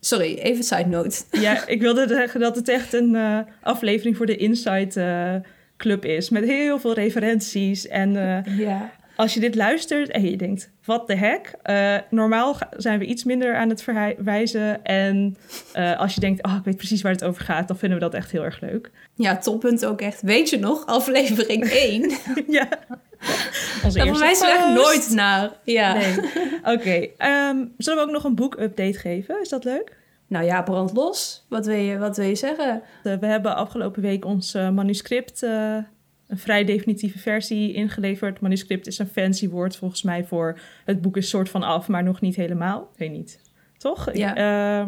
Sorry, 0.00 0.34
even 0.34 0.64
side 0.64 0.88
note. 0.88 1.22
Ja, 1.40 1.66
ik 1.66 1.80
wilde 1.80 2.08
zeggen 2.08 2.40
dat 2.40 2.56
het 2.56 2.68
echt 2.68 2.92
een 2.92 3.14
uh, 3.14 3.38
aflevering 3.62 4.16
voor 4.16 4.26
de 4.26 4.36
Insight 4.36 4.96
uh, 4.96 5.34
Club 5.76 6.04
is. 6.04 6.30
Met 6.30 6.44
heel 6.44 6.78
veel 6.78 6.94
referenties. 6.94 7.86
En 7.86 8.14
uh, 8.14 8.58
ja 8.58 8.92
als 9.16 9.34
je 9.34 9.40
dit 9.40 9.54
luistert 9.54 10.10
en 10.10 10.30
je 10.30 10.36
denkt, 10.36 10.70
wat 10.84 11.06
de 11.06 11.16
heck? 11.16 11.54
Uh, 11.64 11.96
normaal 12.10 12.56
zijn 12.76 12.98
we 12.98 13.04
iets 13.04 13.24
minder 13.24 13.56
aan 13.56 13.68
het 13.68 13.82
verwijzen. 13.82 14.84
En 14.84 15.36
uh, 15.76 15.98
als 15.98 16.14
je 16.14 16.20
denkt, 16.20 16.42
oh, 16.42 16.54
ik 16.58 16.64
weet 16.64 16.76
precies 16.76 17.02
waar 17.02 17.12
het 17.12 17.24
over 17.24 17.44
gaat, 17.44 17.68
dan 17.68 17.78
vinden 17.78 17.98
we 17.98 18.04
dat 18.04 18.14
echt 18.14 18.30
heel 18.30 18.44
erg 18.44 18.60
leuk. 18.60 18.90
Ja, 19.14 19.36
toppunt 19.36 19.86
ook 19.86 20.00
echt. 20.00 20.22
Weet 20.22 20.50
je 20.50 20.58
nog, 20.58 20.86
aflevering 20.86 21.64
1? 21.70 22.10
ja. 22.48 22.68
Onze 23.84 23.98
Daar 23.98 24.06
verwijzen 24.06 24.46
we 24.46 24.52
echt 24.52 24.68
nooit 24.68 25.10
naar. 25.10 25.50
Ja. 25.64 25.92
Nee. 25.94 26.16
Oké. 26.58 26.70
Okay. 26.72 27.50
Um, 27.50 27.72
zullen 27.78 27.98
we 27.98 28.06
ook 28.06 28.14
nog 28.14 28.24
een 28.24 28.34
boek-update 28.34 28.98
geven? 28.98 29.40
Is 29.40 29.48
dat 29.48 29.64
leuk? 29.64 29.96
Nou 30.26 30.44
ja, 30.44 30.62
brand 30.62 30.92
los. 30.92 31.46
Wat 31.48 31.66
wil 31.66 31.76
je, 31.76 31.98
wat 31.98 32.16
wil 32.16 32.26
je 32.26 32.34
zeggen? 32.34 32.82
We 33.02 33.26
hebben 33.26 33.56
afgelopen 33.56 34.02
week 34.02 34.24
ons 34.24 34.52
manuscript 34.52 35.46
een 36.26 36.38
vrij 36.38 36.64
definitieve 36.64 37.18
versie 37.18 37.72
ingeleverd. 37.72 38.40
Manuscript 38.40 38.86
is 38.86 38.98
een 38.98 39.08
fancy 39.08 39.48
woord 39.48 39.76
volgens 39.76 40.02
mij 40.02 40.24
voor 40.24 40.58
het 40.84 41.00
boek 41.00 41.16
is 41.16 41.28
soort 41.28 41.48
van 41.48 41.62
af, 41.62 41.88
maar 41.88 42.02
nog 42.02 42.20
niet 42.20 42.36
helemaal. 42.36 42.90
Ik 42.92 42.98
weet 42.98 43.10
niet. 43.10 43.40
Toch? 43.78 44.14
Ja, 44.14 44.82
uh, 44.82 44.86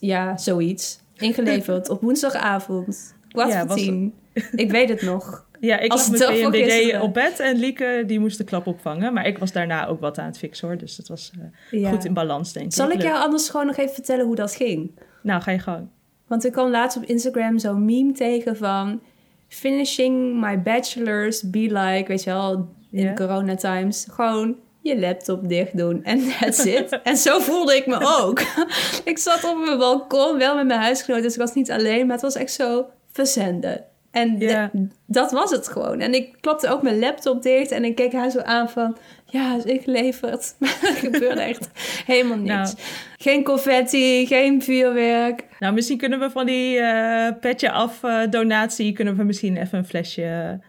ja 0.00 0.36
zoiets. 0.36 1.00
Ingeleverd 1.16 1.88
op 1.88 2.00
woensdagavond. 2.00 3.14
Kwart 3.28 3.52
ja, 3.52 3.66
voor 3.66 3.76
tien. 3.76 4.14
Ik 4.52 4.70
weet 4.70 4.88
het 4.88 5.02
nog. 5.02 5.46
Ja, 5.60 5.78
ik 5.78 5.92
was 5.92 6.10
met 6.10 6.26
PMDD 6.26 7.00
op 7.00 7.14
bed 7.14 7.40
en 7.40 7.56
Lieke 7.56 8.02
die 8.06 8.18
moest 8.18 8.38
de 8.38 8.44
klap 8.44 8.66
opvangen. 8.66 9.12
Maar 9.12 9.26
ik 9.26 9.38
was 9.38 9.52
daarna 9.52 9.86
ook 9.86 10.00
wat 10.00 10.18
aan 10.18 10.26
het 10.26 10.38
fixen 10.38 10.68
hoor. 10.68 10.76
Dus 10.76 10.96
dat 10.96 11.08
was 11.08 11.32
uh, 11.38 11.80
ja. 11.80 11.90
goed 11.90 12.04
in 12.04 12.14
balans 12.14 12.52
denk 12.52 12.66
ik. 12.66 12.72
Zal 12.72 12.90
ik 12.90 13.02
jou 13.02 13.18
anders 13.18 13.48
gewoon 13.48 13.66
nog 13.66 13.76
even 13.76 13.94
vertellen 13.94 14.26
hoe 14.26 14.34
dat 14.34 14.54
ging? 14.54 14.90
Nou, 15.22 15.42
ga 15.42 15.50
je 15.50 15.58
gang. 15.58 15.88
Want 16.26 16.44
ik 16.44 16.52
kwam 16.52 16.70
laatst 16.70 16.96
op 16.96 17.04
Instagram 17.04 17.58
zo'n 17.58 17.84
meme 17.84 18.12
tegen 18.12 18.56
van 18.56 19.00
finishing 19.48 20.40
my 20.40 20.62
bachelor's 20.62 21.50
be 21.50 21.68
like, 21.70 22.04
weet 22.08 22.22
je 22.22 22.30
wel, 22.30 22.52
in 22.90 23.02
yeah. 23.02 23.14
corona 23.14 23.54
times. 23.54 24.06
Gewoon 24.10 24.56
je 24.82 24.98
laptop 24.98 25.48
dicht 25.48 25.76
doen 25.76 26.04
en 26.04 26.20
that's 26.40 26.64
it. 26.64 27.00
en 27.02 27.16
zo 27.16 27.38
voelde 27.38 27.76
ik 27.76 27.86
me 27.86 27.98
ook. 28.20 28.40
ik 29.04 29.18
zat 29.18 29.44
op 29.44 29.58
mijn 29.64 29.78
balkon, 29.78 30.38
wel 30.38 30.56
met 30.56 30.66
mijn 30.66 30.80
huisgenoot, 30.80 31.22
dus 31.22 31.32
ik 31.32 31.40
was 31.40 31.54
niet 31.54 31.70
alleen, 31.70 32.06
maar 32.06 32.14
het 32.14 32.24
was 32.24 32.34
echt 32.34 32.52
zo 32.52 32.86
verzenden. 33.12 33.84
En 34.10 34.90
dat 35.06 35.30
was 35.30 35.50
het 35.50 35.68
gewoon. 35.68 36.00
En 36.00 36.14
ik 36.14 36.36
klapte 36.40 36.68
ook 36.68 36.82
mijn 36.82 36.98
laptop 36.98 37.42
dicht 37.42 37.70
en 37.70 37.84
ik 37.84 37.94
keek 37.94 38.12
haar 38.12 38.30
zo 38.30 38.38
aan 38.38 38.70
van... 38.70 38.96
Ja, 39.30 39.56
is 39.56 39.64
ingeleverd. 39.64 40.54
Maar 40.58 40.78
er 40.82 40.94
gebeurde 40.94 41.40
echt 41.40 41.70
helemaal 42.06 42.36
niks. 42.36 42.74
Nou. 42.74 42.74
Geen 43.16 43.44
confetti, 43.44 44.26
geen 44.26 44.62
vuurwerk. 44.62 45.44
Nou, 45.58 45.74
misschien 45.74 45.98
kunnen 45.98 46.18
we 46.18 46.30
van 46.30 46.46
die 46.46 46.78
uh, 46.78 47.28
petje 47.40 47.70
af 47.70 48.02
uh, 48.02 48.30
donatie... 48.30 48.92
kunnen 48.92 49.16
we 49.16 49.24
misschien 49.24 49.56
even 49.56 49.78
een 49.78 49.86
flesje 49.86 50.60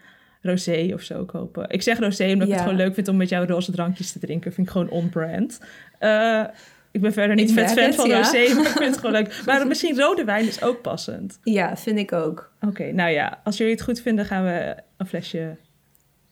rosé 0.42 0.90
of 0.94 1.02
zo 1.02 1.24
kopen. 1.24 1.70
Ik 1.70 1.82
zeg 1.82 1.98
rosé 1.98 2.32
omdat 2.32 2.48
ik 2.48 2.52
het 2.52 2.62
gewoon 2.62 2.76
leuk 2.76 2.94
vind 2.94 3.08
om 3.08 3.16
met 3.16 3.28
jou 3.28 3.46
roze 3.46 3.72
drankjes 3.72 4.12
te 4.12 4.18
drinken. 4.18 4.52
Vind 4.52 4.66
ik 4.66 4.72
gewoon 4.72 4.90
on-brand. 4.90 5.60
Eh, 5.98 6.44
ik 6.90 7.00
ben 7.00 7.12
verder 7.12 7.36
niet 7.36 7.48
Ik 7.48 7.54
vet 7.54 7.72
fan 7.72 7.84
het, 7.84 7.94
van 7.94 8.08
ja. 8.08 8.16
rosé, 8.16 8.54
maar 8.54 8.66
ik 8.66 8.70
vind 8.70 8.84
het 8.84 8.98
gewoon 8.98 9.12
leuk. 9.12 9.42
Maar 9.46 9.66
misschien 9.66 10.00
rode 10.00 10.24
wijn 10.24 10.46
is 10.46 10.62
ook 10.62 10.82
passend. 10.82 11.38
Ja, 11.42 11.76
vind 11.76 11.98
ik 11.98 12.12
ook. 12.12 12.52
Oké, 12.60 12.92
nou 12.92 13.10
ja, 13.10 13.40
als 13.44 13.56
jullie 13.56 13.72
het 13.72 13.82
goed 13.82 14.00
vinden, 14.00 14.24
gaan 14.24 14.44
we 14.44 14.76
een 14.96 15.06
flesje 15.06 15.56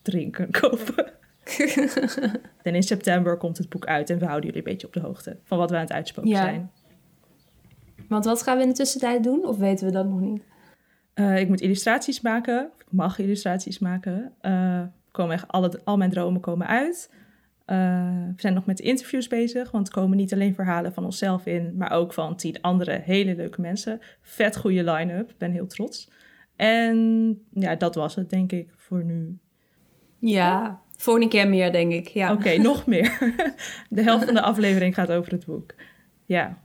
drinken 0.03 0.51
kopen. 0.61 1.13
En 2.63 2.75
in 2.75 2.83
september 2.83 3.37
komt 3.37 3.59
het 3.59 3.69
boek 3.69 3.87
uit 3.87 4.11
en 4.11 4.19
we 4.19 4.25
houden 4.25 4.47
jullie 4.47 4.65
een 4.67 4.73
beetje 4.73 4.87
op 4.87 4.93
de 4.93 5.01
hoogte 5.01 5.39
van 5.43 5.59
wat 5.59 5.71
we 5.71 5.77
aan 5.77 5.83
het 5.83 5.93
uitspoken 5.93 6.31
Ja. 6.31 6.43
zijn. 6.43 6.71
Want 8.09 8.25
wat 8.25 8.43
gaan 8.43 8.57
we 8.57 8.63
in 8.63 8.69
de 8.69 8.75
tussentijd 8.75 9.25
doen? 9.25 9.47
Of 9.47 9.57
weten 9.59 9.87
we 9.87 9.93
dat 9.93 10.07
nog 10.09 10.21
niet? 10.21 10.43
Eh, 11.15 11.39
ik 11.39 11.49
moet 11.49 11.61
illustraties 11.61 12.21
maken. 12.21 12.71
Ik 12.79 12.87
mag 12.93 13.19
illustraties 13.19 13.79
maken. 13.79 14.33
Eh, 14.41 14.83
komen 15.11 15.35
echt 15.35 15.49
alle, 15.49 15.81
al 15.85 15.97
mijn 15.97 16.11
dromen 16.11 16.41
komen 16.41 16.67
uit. 16.67 17.11
Eh, 17.65 17.77
we 18.27 18.41
zijn 18.41 18.55
nog 18.55 18.67
met 18.67 18.81
interviews 18.81 19.29
bezig. 19.29 19.71
Want 19.71 19.87
er 19.87 19.93
komen 19.93 20.17
niet 20.17 20.33
alleen 20.33 20.55
verhalen 20.55 20.93
van 20.93 21.05
onszelf 21.05 21.47
in. 21.47 21.75
Maar 21.77 21.91
ook 21.91 22.13
van 22.13 22.37
tien 22.37 22.61
andere 22.61 23.01
hele 23.05 23.35
leuke 23.35 23.61
mensen. 23.61 24.01
Vet 24.21 24.57
goede 24.57 24.85
line-up. 24.93 25.31
Ik 25.31 25.39
ben 25.39 25.53
heel 25.53 25.67
trots. 25.67 26.11
En 26.57 27.39
ja, 27.51 27.77
dat 27.77 27.95
was 27.95 28.15
het 28.15 28.31
denk 28.31 28.53
ik 28.53 28.73
voor 28.77 29.05
nu. 29.05 29.39
Ja, 30.19 30.81
volgende 31.03 31.29
keer 31.29 31.49
meer, 31.49 31.73
denk 31.73 31.93
ik. 31.93 32.09
Ja. 32.09 32.33
Oké, 32.33 32.57
nog 32.71 32.87
meer. 32.87 33.19
De 33.89 34.03
helft 34.03 34.25
van 34.25 34.35
de 34.35 34.43
aflevering 34.43 34.95
gaat 34.95 35.11
over 35.11 35.33
het 35.33 35.47
boek. 35.47 35.75
Ja, 36.25 36.59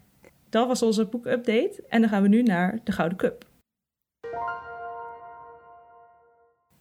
dat 0.49 0.67
was 0.67 0.81
onze 0.81 1.05
boekupdate. 1.05 1.83
En 1.89 2.01
dan 2.01 2.09
gaan 2.09 2.21
we 2.21 2.27
nu 2.27 2.43
naar 2.43 2.79
de 2.83 2.91
Gouden 2.91 3.17
Cup. 3.17 3.45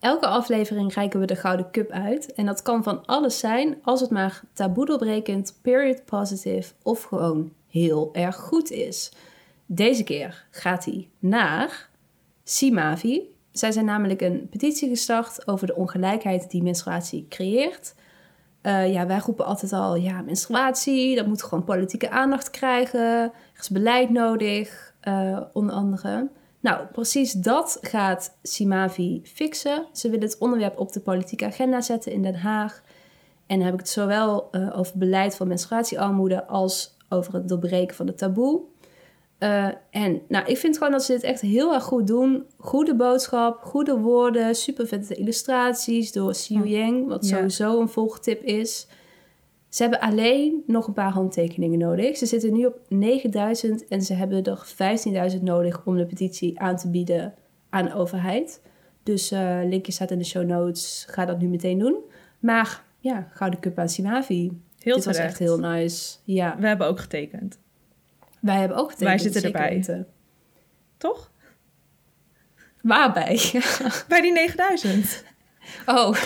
Elke 0.03 0.27
aflevering 0.27 0.95
reiken 0.95 1.21
we 1.21 1.27
de 1.27 1.37
Gouden 1.37 1.71
Cup 1.71 1.91
uit. 1.91 2.33
En 2.33 2.47
dat 2.47 2.62
kan 2.62 2.83
van 2.83 3.07
alles 3.07 3.38
zijn, 3.38 3.79
als 3.83 4.01
het 4.01 4.11
maar 4.11 4.41
taboe 4.53 4.87
doorbrekend, 4.87 5.59
period 5.62 6.05
positive 6.05 6.73
of 6.83 7.03
gewoon 7.03 7.53
heel 7.69 8.11
erg 8.12 8.37
goed 8.37 8.71
is. 8.71 9.12
Deze 9.67 10.05
keer 10.05 10.47
gaat 10.51 10.85
hij 10.85 11.09
naar 11.19 11.88
Simavi. 12.45 13.23
Zij 13.53 13.73
zijn 13.73 13.85
namelijk 13.85 14.21
een 14.21 14.49
petitie 14.51 14.88
gestart 14.88 15.47
over 15.49 15.67
de 15.67 15.75
ongelijkheid 15.75 16.51
die 16.51 16.62
menstruatie 16.62 17.27
creëert. 17.29 17.95
Eh, 18.61 18.93
ja, 18.93 19.07
wij 19.07 19.19
roepen 19.19 19.45
altijd 19.45 19.73
al, 19.73 19.97
ja, 19.97 20.21
menstruatie, 20.21 21.17
dat 21.17 21.27
moet 21.27 21.43
gewoon 21.43 21.65
politieke 21.65 22.11
aandacht 22.11 22.51
krijgen. 22.51 23.01
Er 23.01 23.61
is 23.61 23.71
beleid 23.71 24.11
nodig, 24.11 24.95
eh, 25.01 25.41
onder 25.53 25.75
andere. 25.75 26.29
Nou, 26.61 26.87
precies 26.87 27.33
dat 27.33 27.79
gaat 27.81 28.38
Simavi 28.43 29.21
fixen. 29.25 29.87
Ze 29.93 30.11
willen 30.11 30.25
het 30.25 30.38
onderwerp 30.38 30.79
op 30.79 30.93
de 30.93 31.01
politieke 31.01 31.47
agenda 31.47 31.81
zetten 31.81 32.12
in 32.12 32.23
Den 32.23 32.35
Haag. 32.35 32.83
En 33.47 33.57
dan 33.57 33.65
heb 33.65 33.75
ik 33.75 33.81
het 33.81 33.88
zowel 33.88 34.51
eh, 34.51 34.79
over 34.79 34.99
beleid 34.99 35.37
van 35.37 35.49
menstruatiearmoede 35.49 36.47
als 36.47 36.97
over 37.09 37.35
het 37.35 37.49
doorbreken 37.49 37.97
van 37.97 38.07
het 38.07 38.19
taboe. 38.19 38.61
Eh, 39.42 39.68
en 39.90 40.20
nou, 40.28 40.46
ik 40.46 40.57
vind 40.57 40.76
gewoon 40.76 40.92
dat 40.92 41.05
ze 41.05 41.12
dit 41.12 41.22
echt 41.22 41.40
heel 41.40 41.74
erg 41.74 41.83
goed 41.85 42.07
doen. 42.07 42.44
Goede 42.59 42.94
boodschap, 42.96 43.62
goede 43.62 43.98
woorden, 43.98 44.55
super 44.55 44.87
vette 44.87 45.14
illustraties 45.14 46.12
door 46.12 46.31
Xiu 46.31 46.66
Yang, 46.66 47.09
wat 47.09 47.28
Ja. 47.28 47.37
sowieso 47.37 47.81
een 47.81 47.88
volgtip 47.88 48.42
is. 48.42 48.87
Ze 49.68 49.83
hebben 49.83 50.00
alleen 50.00 50.62
nog 50.66 50.87
een 50.87 50.92
paar 50.92 51.11
handtekeningen 51.12 51.78
nodig. 51.78 52.16
Ze 52.16 52.26
zitten 52.26 52.52
nu 52.52 52.66
op 52.66 52.78
9000 52.88 53.88
en 53.88 54.02
ze 54.02 54.14
hebben 54.14 54.44
er 54.44 54.62
15.000 54.66 55.42
nodig 55.42 55.83
om 55.85 55.96
de 55.96 56.07
petitie 56.07 56.61
aan 56.61 56.76
te 56.76 56.90
bieden 56.90 57.35
aan 57.70 57.85
de 57.85 57.94
overheid. 57.94 58.61
Dus 59.02 59.31
eh 59.31 59.59
linkje 59.64 59.92
staat 59.92 60.11
in 60.11 60.18
de 60.18 60.24
show 60.24 60.44
notes. 60.46 61.05
Ga 61.09 61.24
dat 61.24 61.38
nu 61.38 61.48
meteen 61.48 61.78
doen. 61.78 61.96
Maar 62.40 62.85
ja, 62.98 63.28
Gouden 63.33 63.61
Cup 63.61 63.78
aan 63.78 63.88
Simavi. 63.88 64.50
Heel 64.78 64.94
Dit 64.96 65.05
was 65.05 65.16
echt 65.16 65.38
heel 65.38 65.59
nice. 65.59 66.16
Ja, 66.24 66.57
We 66.61 66.66
hebben 66.66 66.87
ook 66.87 67.00
getekend, 67.00 67.59
wij 68.42 68.57
hebben 68.57 68.76
ook 68.76 68.90
getekend. 68.90 69.09
Wij 69.09 69.18
zitten 69.33 69.42
erbij. 69.42 70.05
toch? 70.98 71.31
Waarbij? 72.83 73.62
Bij 74.09 74.20
die 74.20 74.33
9000. 74.33 75.24
Oh. 75.87 76.16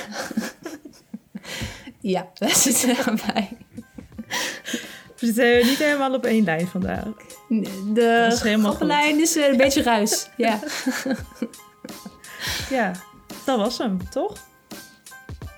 ja, 2.00 2.28
wij 2.34 2.54
zitten 2.54 2.96
erbij. 2.96 3.56
We 5.18 5.26
zitten 5.26 5.66
niet 5.66 5.78
helemaal 5.78 6.14
op 6.14 6.24
één 6.24 6.44
lijn 6.44 6.66
vandaag. 6.66 7.04
De 7.48 8.22
Dat 8.24 8.32
is 8.32 8.40
helemaal 8.40 8.70
grappelijn 8.72 9.20
is 9.20 9.36
eh, 9.36 9.48
een 9.48 9.56
beetje 9.56 9.82
ruis. 9.82 10.28
Ja. 10.36 10.58
Ja, 12.70 12.92
dat 13.44 13.58
was 13.58 13.78
hem, 13.78 14.08
toch? 14.10 14.32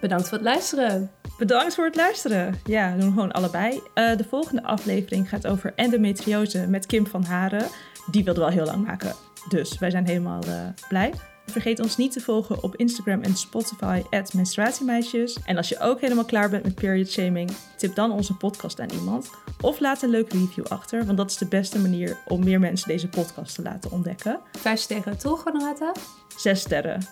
Bedankt 0.00 0.28
voor 0.28 0.38
het 0.38 0.46
luisteren. 0.46 1.10
Bedankt 1.38 1.74
voor 1.74 1.84
het 1.84 1.96
luisteren. 1.96 2.60
Ja, 2.64 2.92
we 2.94 3.00
doen 3.00 3.12
gewoon 3.12 3.32
allebei. 3.32 3.80
Eh, 3.94 4.16
de 4.16 4.24
volgende 4.24 4.62
aflevering 4.62 5.28
gaat 5.28 5.46
over 5.46 5.72
endometriose 5.74 6.66
met 6.68 6.86
Kim 6.86 7.06
van 7.06 7.24
Haren. 7.24 7.66
Die 8.10 8.24
wilde 8.24 8.40
wel 8.40 8.48
heel 8.48 8.64
lang 8.64 8.86
maken. 8.86 9.14
Dus 9.48 9.78
wij 9.78 9.90
zijn 9.90 10.06
helemaal 10.06 10.42
eh, 10.42 10.66
blij. 10.88 11.12
Vergeet 11.46 11.80
ons 11.80 11.96
niet 11.96 12.12
te 12.12 12.20
volgen 12.20 12.62
op 12.62 12.76
Instagram 12.76 13.22
en 13.22 13.36
Spotify 13.36 14.02
at 14.10 14.34
menstruatiemeisjes. 14.34 15.38
En 15.44 15.56
als 15.56 15.68
je 15.68 15.80
ook 15.80 16.00
helemaal 16.00 16.24
klaar 16.24 16.50
bent 16.50 16.62
met 16.62 16.74
period 16.74 17.10
shaming, 17.10 17.50
tip 17.76 17.94
dan 17.94 18.12
onze 18.12 18.36
podcast 18.36 18.80
aan 18.80 18.90
iemand. 18.90 19.30
Of 19.60 19.80
laat 19.80 20.02
een 20.02 20.10
leuke 20.10 20.38
review 20.38 20.66
achter, 20.66 21.04
want 21.04 21.18
dat 21.18 21.30
is 21.30 21.36
de 21.36 21.46
beste 21.48 21.78
manier 21.78 22.16
om 22.26 22.44
meer 22.44 22.60
mensen 22.60 22.88
deze 22.88 23.08
podcast 23.08 23.54
te 23.54 23.62
laten 23.62 23.90
ontdekken. 23.90 24.40
Vijf 24.52 24.80
sterren, 24.80 25.18
toch, 25.18 25.44
Honorata? 25.44 25.92
Zes 26.36 26.60
sterren. 26.60 27.06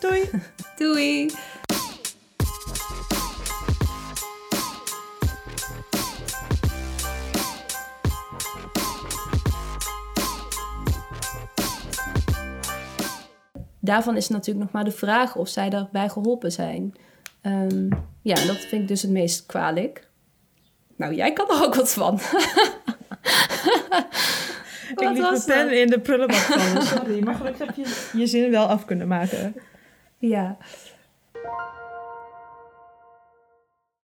Doei! 0.00 0.30
Doei! 0.78 1.30
Daarvan 13.84 14.16
is 14.16 14.28
natuurlijk 14.28 14.64
nog 14.64 14.72
maar 14.72 14.84
de 14.84 14.96
vraag 14.96 15.36
of 15.36 15.48
zij 15.48 15.70
daarbij 15.70 16.08
geholpen 16.08 16.52
zijn. 16.52 16.94
Ehm, 17.40 17.88
ja, 18.22 18.34
dat 18.34 18.56
vind 18.56 18.82
ik 18.82 18.88
dus 18.88 19.02
het 19.02 19.10
meest 19.10 19.46
kwalijk. 19.46 20.08
Nou, 20.96 21.14
jij 21.14 21.32
kan 21.32 21.48
er 21.48 21.64
ook 21.64 21.74
wat 21.74 21.92
van. 21.92 22.20
Ik 24.90 25.00
Wat 25.00 25.12
liet 25.12 25.46
mijn 25.46 25.66
pen 25.66 25.80
in 25.80 25.86
de 25.86 26.00
prullenbak 26.00 26.36
vallen, 26.36 26.82
sorry. 26.96 27.22
Maar 27.22 27.34
gelukkig 27.34 27.66
heb 27.66 27.76
je 27.76 28.10
je 28.16 28.26
zin 28.26 28.50
wel 28.50 28.66
af 28.66 28.84
kunnen 28.84 29.08
maken. 29.08 29.54
Ja. 30.18 30.56